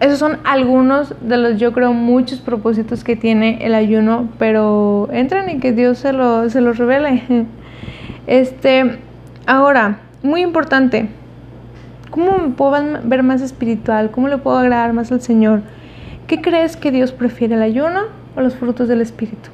[0.00, 5.50] esos son algunos de los, yo creo, muchos propósitos que tiene el ayuno, pero entren
[5.50, 7.22] y que Dios se, lo, se los revele.
[8.26, 8.98] Este,
[9.46, 11.08] ahora, muy importante,
[12.10, 14.10] ¿cómo me puedo ver más espiritual?
[14.10, 15.62] ¿Cómo le puedo agradar más al Señor?
[16.26, 18.00] ¿Qué crees que Dios prefiere, el ayuno
[18.38, 19.50] o los frutos del Espíritu?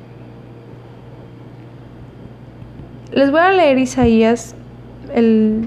[3.15, 4.57] les voy a leer Isaías,
[5.15, 5.67] el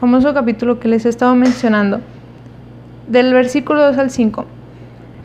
[0.00, 2.00] famoso capítulo que les he estado mencionando,
[3.06, 4.46] del versículo 2 al 5.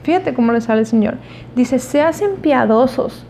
[0.04, 1.16] Fíjate cómo le sale el Señor.
[1.56, 3.26] Dice, se hacen piadosos,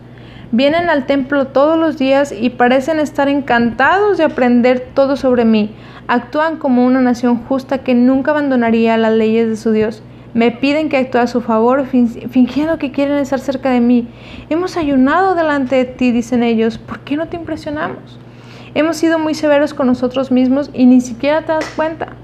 [0.50, 5.70] vienen al templo todos los días y parecen estar encantados de aprender todo sobre mí.
[6.08, 10.02] Actúan como una nación justa que nunca abandonaría las leyes de su Dios.
[10.34, 14.08] Me piden que actúe a su favor, fingiendo que quieren estar cerca de mí.
[14.48, 16.78] Hemos ayunado delante de ti, dicen ellos.
[16.78, 18.18] ¿Por qué no te impresionamos?
[18.74, 22.14] Hemos sido muy severos con nosotros mismos y ni siquiera te das cuenta.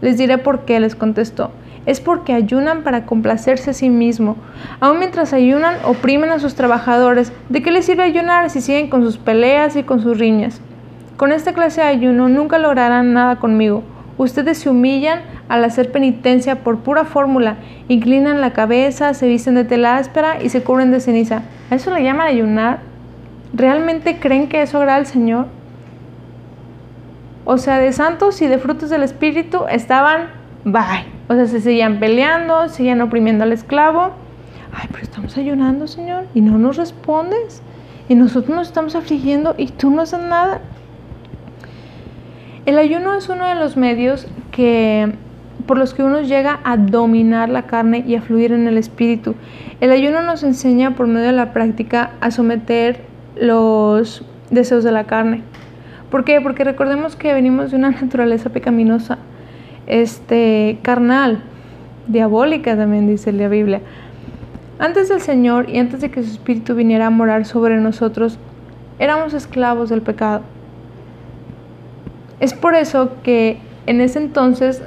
[0.00, 1.50] Les diré por qué, les contestó.
[1.84, 4.36] Es porque ayunan para complacerse a sí mismo.
[4.80, 7.32] Aún mientras ayunan, oprimen a sus trabajadores.
[7.50, 10.62] ¿De qué les sirve ayunar si siguen con sus peleas y con sus riñas?
[11.18, 13.82] Con esta clase de ayuno nunca lograrán nada conmigo.
[14.18, 17.56] Ustedes se humillan al hacer penitencia por pura fórmula,
[17.86, 21.42] inclinan la cabeza, se visten de tela áspera y se cubren de ceniza.
[21.70, 22.80] ¿A eso le llaman ayunar?
[23.54, 25.46] ¿Realmente creen que eso agrada al Señor?
[27.44, 30.30] O sea, de santos y de frutos del Espíritu estaban,
[30.64, 31.06] bye.
[31.28, 34.10] O sea, se seguían peleando, seguían oprimiendo al esclavo.
[34.72, 37.62] Ay, pero estamos ayunando, Señor, y no nos respondes.
[38.08, 40.60] Y nosotros nos estamos afligiendo y tú no haces nada.
[42.68, 45.14] El ayuno es uno de los medios que
[45.66, 49.34] por los que uno llega a dominar la carne y a fluir en el espíritu.
[49.80, 53.00] El ayuno nos enseña por medio de la práctica a someter
[53.40, 55.40] los deseos de la carne.
[56.10, 56.42] ¿Por qué?
[56.42, 59.16] Porque recordemos que venimos de una naturaleza pecaminosa,
[59.86, 61.40] este, carnal,
[62.06, 63.80] diabólica también dice la Biblia.
[64.78, 68.38] Antes del Señor y antes de que su espíritu viniera a morar sobre nosotros,
[68.98, 70.42] éramos esclavos del pecado.
[72.40, 74.82] Es por eso que en ese entonces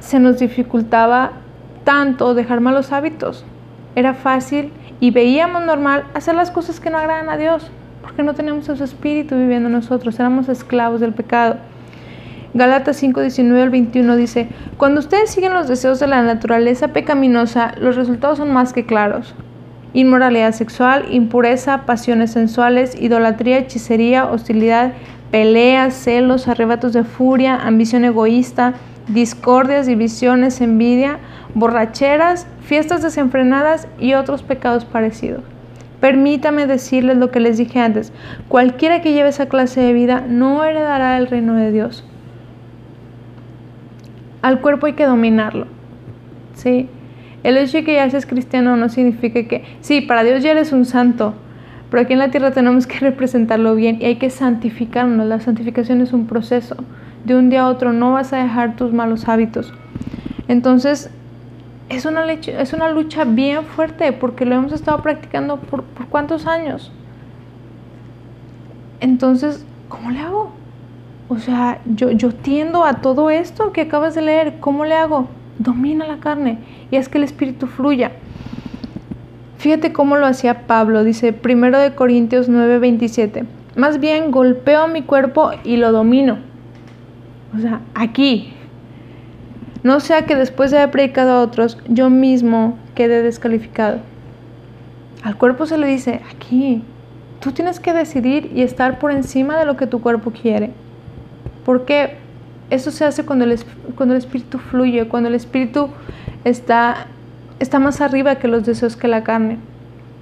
[0.00, 1.32] se nos dificultaba
[1.84, 3.44] tanto dejar malos hábitos.
[3.96, 4.70] Era fácil
[5.00, 7.70] y veíamos normal hacer las cosas que no agradan a Dios,
[8.02, 11.56] porque no teníamos su espíritu viviendo en nosotros, éramos esclavos del pecado.
[12.54, 17.74] Galatas 5, 19 al 21 dice, Cuando ustedes siguen los deseos de la naturaleza pecaminosa,
[17.78, 19.34] los resultados son más que claros.
[19.92, 24.92] Inmoralidad sexual, impureza, pasiones sensuales, idolatría, hechicería, hostilidad,
[25.30, 28.74] peleas, celos, arrebatos de furia, ambición egoísta,
[29.08, 31.18] discordias, divisiones, envidia,
[31.54, 35.42] borracheras, fiestas desenfrenadas y otros pecados parecidos.
[36.00, 38.12] Permítame decirles lo que les dije antes,
[38.48, 42.04] cualquiera que lleve esa clase de vida no heredará el reino de Dios.
[44.42, 45.66] Al cuerpo hay que dominarlo.
[46.54, 46.88] ¿sí?
[47.42, 50.72] El hecho de que ya seas cristiano no significa que, sí, para Dios ya eres
[50.72, 51.34] un santo,
[51.90, 55.26] pero aquí en la tierra tenemos que representarlo bien y hay que santificarnos.
[55.26, 56.76] La santificación es un proceso.
[57.24, 59.72] De un día a otro no vas a dejar tus malos hábitos.
[60.46, 61.10] Entonces,
[61.88, 66.06] es una, leche, es una lucha bien fuerte porque lo hemos estado practicando por, por
[66.06, 66.92] cuántos años.
[69.00, 70.52] Entonces, ¿cómo le hago?
[71.28, 74.60] O sea, yo, yo tiendo a todo esto que acabas de leer.
[74.60, 75.28] ¿Cómo le hago?
[75.58, 76.58] Domina la carne
[76.90, 78.12] y es que el espíritu fluya.
[79.58, 83.44] Fíjate cómo lo hacía Pablo, dice 1 de Corintios 9:27.
[83.74, 86.38] Más bien golpeo mi cuerpo y lo domino.
[87.56, 88.52] O sea, aquí.
[89.82, 93.98] No sea que después de haber predicado a otros, yo mismo quede descalificado.
[95.22, 96.82] Al cuerpo se le dice, aquí,
[97.40, 100.70] tú tienes que decidir y estar por encima de lo que tu cuerpo quiere.
[101.64, 102.16] Porque
[102.70, 103.58] eso se hace cuando el,
[103.96, 105.88] cuando el espíritu fluye, cuando el espíritu
[106.44, 107.06] está
[107.60, 109.58] está más arriba que los deseos que la carne.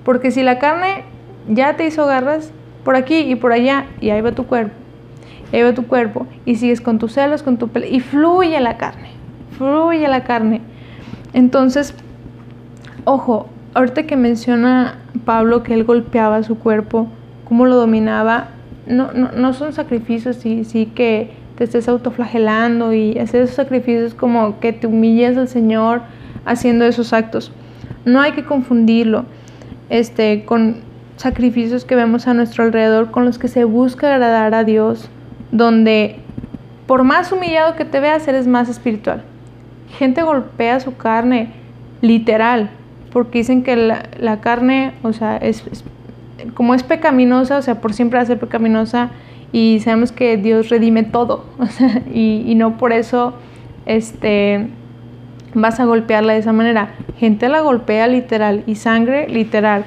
[0.05, 1.05] Porque si la carne
[1.49, 2.53] ya te hizo garras
[2.84, 4.72] por aquí y por allá, y ahí va tu cuerpo,
[5.53, 8.76] ahí va tu cuerpo, y sigues con tus celos, con tu pelea, y fluye la
[8.76, 9.09] carne,
[9.59, 10.61] fluye la carne.
[11.32, 11.95] Entonces,
[13.05, 17.09] ojo, ahorita que menciona Pablo que él golpeaba su cuerpo,
[17.45, 18.49] cómo lo dominaba,
[18.87, 24.14] no, no, no son sacrificios, sí, sí que te estés autoflagelando y hacer esos sacrificios
[24.14, 26.03] como que te humilles al Señor
[26.47, 27.53] haciendo esos actos.
[28.05, 29.26] No hay que confundirlo
[29.90, 30.76] este, con
[31.16, 35.11] sacrificios que vemos a nuestro alrededor, con los que se busca agradar a Dios,
[35.51, 36.16] donde
[36.86, 39.22] por más humillado que te veas, eres más espiritual.
[39.99, 41.51] Gente golpea su carne,
[42.01, 42.70] literal,
[43.12, 45.64] porque dicen que la, carne, o sea, es,
[46.55, 49.11] como es pecaminosa, o sea, por siempre va pecaminosa,
[49.53, 51.44] y sabemos que Dios redime todo,
[52.12, 53.34] y, y no por eso,
[53.86, 54.68] este,
[55.61, 56.90] vas a golpearla de esa manera.
[57.18, 59.84] Gente la golpea literal y sangre literal.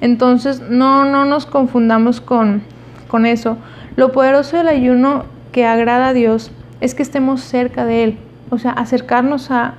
[0.00, 2.62] Entonces no, no nos confundamos con,
[3.08, 3.56] con eso.
[3.96, 8.18] Lo poderoso del ayuno que agrada a Dios es que estemos cerca de Él.
[8.50, 9.74] O sea, acercarnos a,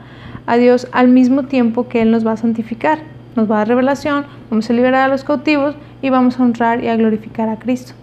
[0.48, 3.00] a Dios al mismo tiempo que Él nos va a santificar.
[3.36, 6.84] Nos va a dar revelación, vamos a liberar a los cautivos y vamos a honrar
[6.84, 7.94] y a glorificar a Cristo.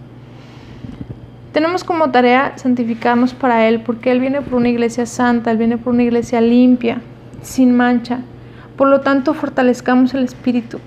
[1.51, 5.77] Tenemos como tarea santificarnos para Él, porque Él viene por una iglesia santa, Él viene
[5.77, 7.01] por una iglesia limpia,
[7.45, 8.19] sin mancha.
[8.75, 10.79] Por lo tanto, fortalezcamos el espíritu.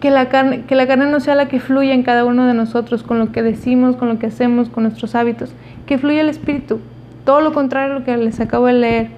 [0.00, 2.54] Que la, carne, que la carne no sea la que fluya en cada uno de
[2.54, 5.52] nosotros, con lo que decimos, con lo que hacemos, con nuestros hábitos.
[5.86, 6.80] Que fluya el espíritu.
[7.24, 9.08] Todo lo contrario a lo que les acabo de leer.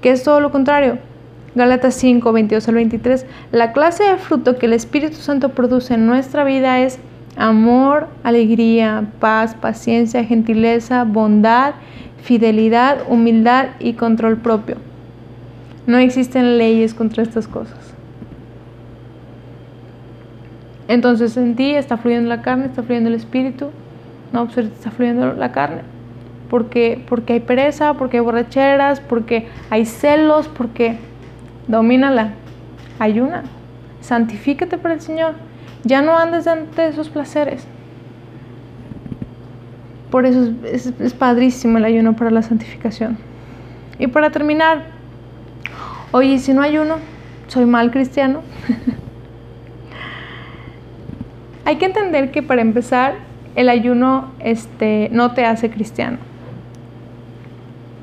[0.00, 0.98] Que es todo lo contrario.
[1.54, 3.26] Gálatas 5, 22 al 23.
[3.52, 6.98] La clase de fruto que el Espíritu Santo produce en nuestra vida es
[7.36, 11.74] amor, alegría, paz, paciencia, gentileza, bondad,
[12.24, 14.76] fidelidad, humildad y control propio.
[15.86, 17.76] No existen leyes contra estas cosas.
[20.88, 23.68] Entonces en ti está fluyendo la carne, está fluyendo el espíritu.
[24.32, 25.82] No, pues está fluyendo la carne.
[26.48, 30.96] Porque, porque hay pereza, porque hay borracheras, porque hay celos, porque
[31.68, 32.32] domínala,
[32.98, 33.42] ayuna,
[34.00, 35.34] santifícate para el Señor.
[35.82, 37.66] Ya no andes ante esos placeres.
[40.14, 43.18] Por eso es, es, padrísimo el ayuno para la santificación.
[43.98, 44.84] Y para terminar,
[46.12, 46.98] oye, si no ayuno,
[47.48, 48.42] soy mal cristiano.
[51.64, 53.14] Hay que entender que para empezar,
[53.56, 56.18] el ayuno este, no te hace cristiano.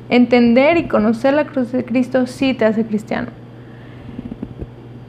[0.09, 3.29] Entender y conocer la cruz de Cristo sí te hace cristiano.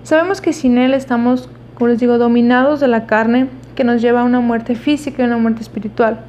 [0.04, 4.20] Sabemos que sin Él estamos como les digo, dominados de la carne que nos lleva
[4.20, 6.26] a una muerte física y una muerte espiritual.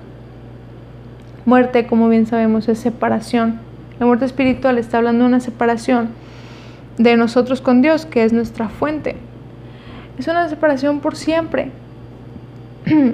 [1.46, 3.60] Muerte, como bien sabemos, es separación.
[4.00, 6.10] La muerte espiritual está hablando de una separación
[6.98, 9.16] de nosotros con Dios, que es nuestra fuente.
[10.18, 11.72] Es una separación por siempre.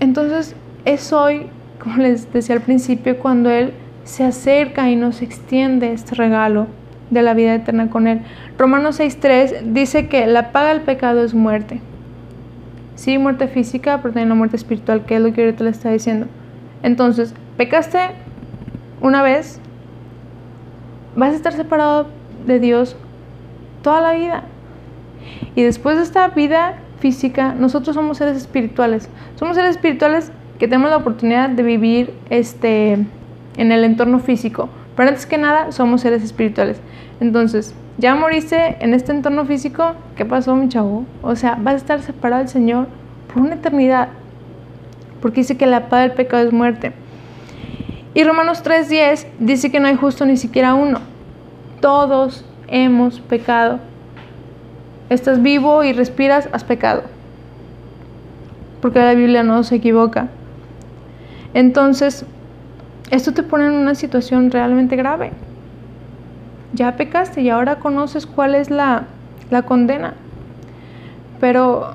[0.00, 0.54] Entonces,
[0.84, 1.46] es hoy,
[1.78, 3.72] como les decía al principio, cuando Él
[4.04, 6.66] se acerca y nos extiende este regalo
[7.10, 8.22] de la vida eterna con Él.
[8.58, 11.80] Romanos 6.3 dice que la paga del pecado es muerte.
[12.94, 15.90] Sí, muerte física, pero también la muerte espiritual, que es lo que ahorita le está
[15.90, 16.26] diciendo.
[16.82, 17.98] Entonces, pecaste
[19.00, 19.60] una vez,
[21.16, 22.06] vas a estar separado
[22.46, 22.96] de Dios
[23.82, 24.44] toda la vida.
[25.54, 29.08] Y después de esta vida física, nosotros somos seres espirituales.
[29.36, 34.68] Somos seres espirituales que tenemos la oportunidad de vivir este, en el entorno físico.
[34.96, 36.80] Pero antes que nada, somos seres espirituales.
[37.20, 41.04] Entonces, ya moriste en este entorno físico, ¿qué pasó, mi chavo?
[41.22, 42.86] O sea, vas a estar separado del Señor
[43.32, 44.08] por una eternidad.
[45.22, 46.92] Porque dice que la paz del pecado es muerte.
[48.12, 50.98] Y Romanos 3:10 dice que no hay justo ni siquiera uno.
[51.80, 53.78] Todos hemos pecado.
[55.08, 57.04] Estás vivo y respiras, has pecado.
[58.82, 60.28] Porque la Biblia no se equivoca.
[61.54, 62.26] Entonces,
[63.10, 65.32] esto te pone en una situación realmente grave
[66.72, 69.04] ya pecaste y ahora conoces cuál es la,
[69.66, 70.14] condena.
[71.40, 71.94] Pero,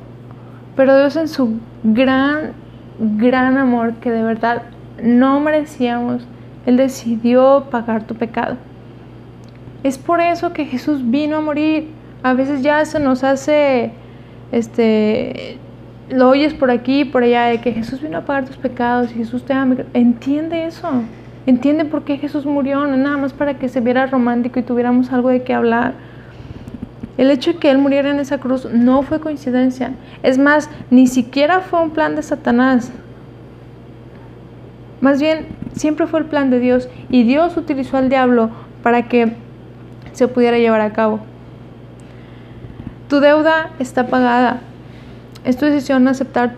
[0.76, 2.54] pero Dios en su gran,
[3.00, 4.64] gran amor que de verdad
[5.02, 6.28] no merecíamos,
[6.66, 8.58] Él decidió pagar tu pecado.
[9.84, 11.90] Es por eso que Jesús vino a morir.
[12.24, 13.92] A veces ya se nos hace,
[14.52, 15.58] este,
[16.10, 19.12] lo oyes por aquí y por allá, de que Jesús vino a pagar tus pecados
[19.12, 19.76] y Jesús te ama.
[19.94, 20.90] Entiende eso.
[21.46, 25.14] Entiende por qué Jesús murió, no nada más para que se viera romántico y tuviéramos
[25.14, 25.94] algo de qué hablar.
[27.18, 29.94] El hecho de que Él muriera en esa cruz no fue coincidencia.
[30.24, 32.92] Es más, ni siquiera fue un plan de Satanás.
[35.02, 38.50] Más bien, siempre fue el plan de Dios y Dios utilizó al diablo
[38.84, 39.34] para que
[40.14, 41.20] se pudiera llevar a cabo.
[43.10, 44.62] Tu deuda está pagada.
[45.44, 46.54] Es tu decisión aceptar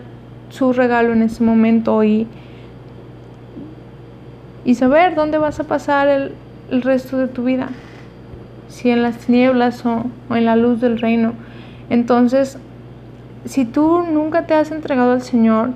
[0.50, 2.28] su regalo en ese momento y
[4.70, 7.70] y saber dónde vas a pasar el, resto de tu vida,
[8.70, 11.34] si en las tinieblas o, en la luz del reino.
[11.90, 12.58] Entonces,
[13.44, 15.72] si tú nunca te has entregado al Señor,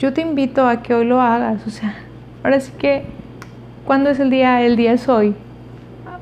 [0.00, 1.64] yo te invito a que hoy lo hagas.
[1.66, 1.94] O sea,
[2.42, 3.04] ahora sí que,
[3.86, 4.62] ¿cuándo es el día?
[4.62, 5.34] El día es hoy.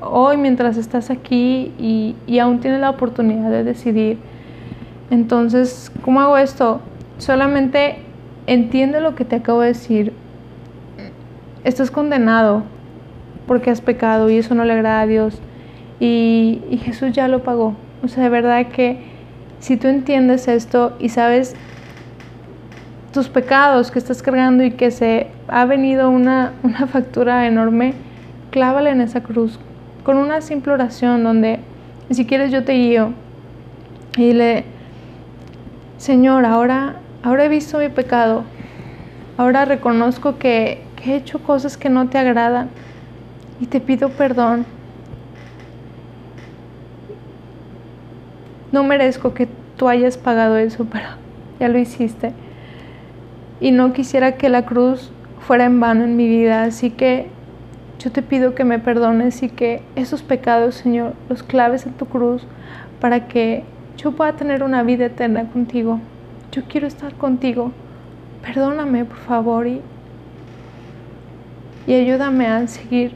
[0.01, 4.19] Hoy mientras estás aquí y, y aún tienes la oportunidad de decidir.
[5.09, 6.81] Entonces, ¿cómo hago esto?
[7.17, 7.97] Solamente
[8.45, 10.13] entiende lo que te acabo de decir
[11.63, 12.63] estás condenado
[13.47, 15.39] porque has pecado y eso no le agrada a Dios.
[16.01, 17.75] Y, Jesús ya lo pagó.
[18.03, 18.97] O sea, de verdad que
[19.59, 21.55] si tú entiendes esto y sabes
[23.13, 27.93] tus pecados que estás cargando y que se ha venido una, una factura enorme,
[28.49, 29.59] clávale en esa cruz
[30.03, 31.59] con una simple oración donde,
[32.09, 33.13] si quieres, yo te guío
[34.17, 34.65] y dile,
[35.97, 38.43] Señor, ahora, ahora he visto mi pecado,
[39.37, 42.69] ahora reconozco que he hecho cosas que no te agradan
[43.59, 44.65] y te pido perdón.
[48.71, 49.47] No merezco que
[49.77, 51.05] tú hayas pagado eso, pero
[51.59, 52.33] ya lo hiciste.
[53.59, 56.63] y no quisiera que la cruz fuera en vano en mi vida.
[56.63, 57.27] Así que
[57.99, 62.07] yo te pido que me perdones y que esos pecados, Señor, los claves en tu
[62.07, 62.47] cruz
[62.99, 63.63] para que
[63.97, 65.99] yo pueda tener una vida eterna contigo.
[66.51, 67.71] Yo quiero estar contigo.
[68.41, 69.81] Perdóname, por favor, y,
[71.85, 73.15] y ayúdame a seguir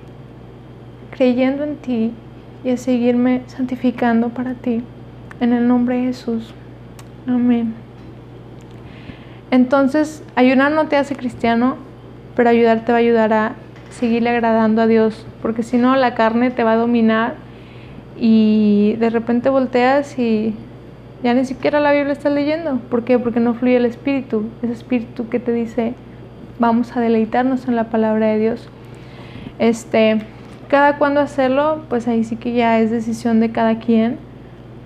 [1.10, 2.14] creyendo en ti
[2.64, 4.84] y a seguirme santificando para ti.
[5.39, 6.53] En el nombre de Jesús.
[7.27, 7.73] Amén.
[9.51, 11.77] Entonces, ayunar no te hace cristiano,
[12.36, 13.55] pero ayudar te va a ayudar a
[13.89, 17.36] seguirle agradando a Dios, porque si no la carne te va a dominar
[18.17, 20.53] y de repente volteas y
[21.23, 22.79] ya ni siquiera la Biblia estás leyendo.
[22.89, 23.17] ¿Por qué?
[23.19, 25.93] Porque no fluye el Espíritu, ese Espíritu que te dice,
[26.59, 28.69] vamos a deleitarnos en la palabra de Dios.
[29.59, 30.19] Este,
[30.67, 34.17] cada cuándo hacerlo, pues ahí sí que ya es decisión de cada quien.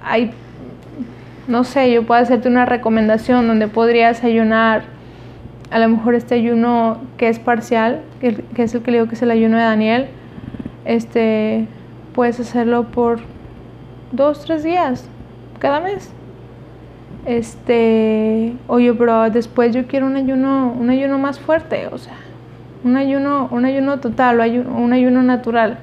[0.01, 0.31] Hay,
[1.47, 4.83] no sé, yo puedo hacerte una recomendación donde podrías ayunar,
[5.71, 9.15] a lo mejor este ayuno que es parcial, que, es el que le digo que
[9.15, 10.07] es el ayuno de Daniel,
[10.85, 11.67] este,
[12.13, 13.19] puedes hacerlo por
[14.11, 15.07] dos, tres días
[15.59, 16.11] cada mes.
[17.25, 22.15] Este, oye, pero después yo quiero un ayuno, un ayuno más fuerte, o sea,
[22.83, 25.79] un ayuno, un ayuno total, un ayuno natural.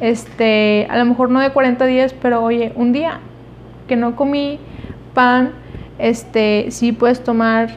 [0.00, 3.20] Este, a lo mejor no de 40 días, pero oye, un día
[3.86, 4.58] que no comí
[5.14, 5.50] pan,
[5.98, 7.76] este, sí puedes tomar,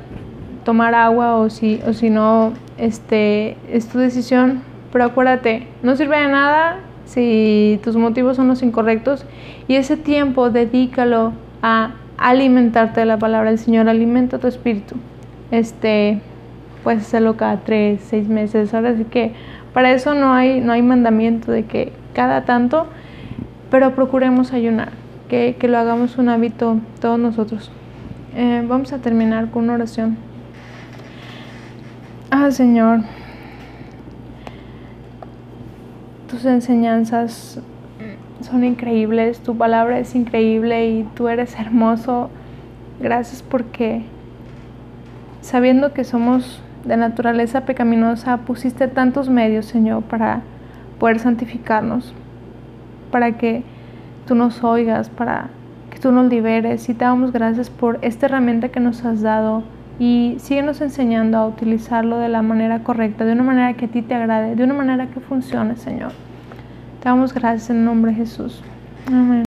[0.66, 4.62] tomar agua o si, o si no, este, es tu decisión.
[4.92, 9.26] Pero acuérdate, no sirve de nada si tus motivos son los incorrectos
[9.68, 14.96] y ese tiempo dedícalo a alimentarte de la palabra del Señor, alimenta tu espíritu.
[15.52, 16.22] Este,
[16.84, 18.74] puedes hacerlo cada tres, seis meses.
[18.74, 19.34] Ahora sí que
[19.74, 22.88] para eso no hay, no hay mandamiento de que cada tanto,
[23.70, 24.90] pero procuremos ayunar,
[25.30, 27.72] que, lo hagamos un hábito todos nosotros.
[28.36, 30.18] Eh, vamos a terminar con una oración.
[32.32, 33.02] Ah, Señor,
[36.28, 37.62] tus enseñanzas
[38.42, 42.30] son increíbles, tu palabra es increíble y tú eres hermoso.
[43.00, 44.04] Gracias porque
[45.42, 50.42] sabiendo que somos de naturaleza pecaminosa, pusiste tantos medios, Señor, para
[51.00, 52.14] poder santificarnos,
[53.12, 53.64] para que
[54.30, 55.50] tú nos oigas, para
[55.90, 56.88] que tú nos liberes.
[56.88, 59.64] Y te damos gracias por esta herramienta que nos has dado
[59.98, 64.04] y síguenos enseñando a utilizarlo de la manera correcta, de una manera que a ti
[64.04, 66.12] te agrade, de una manera que funcione, Señor.
[67.02, 68.62] Te damos gracias en el nombre de Jesús.
[69.08, 69.44] Amén.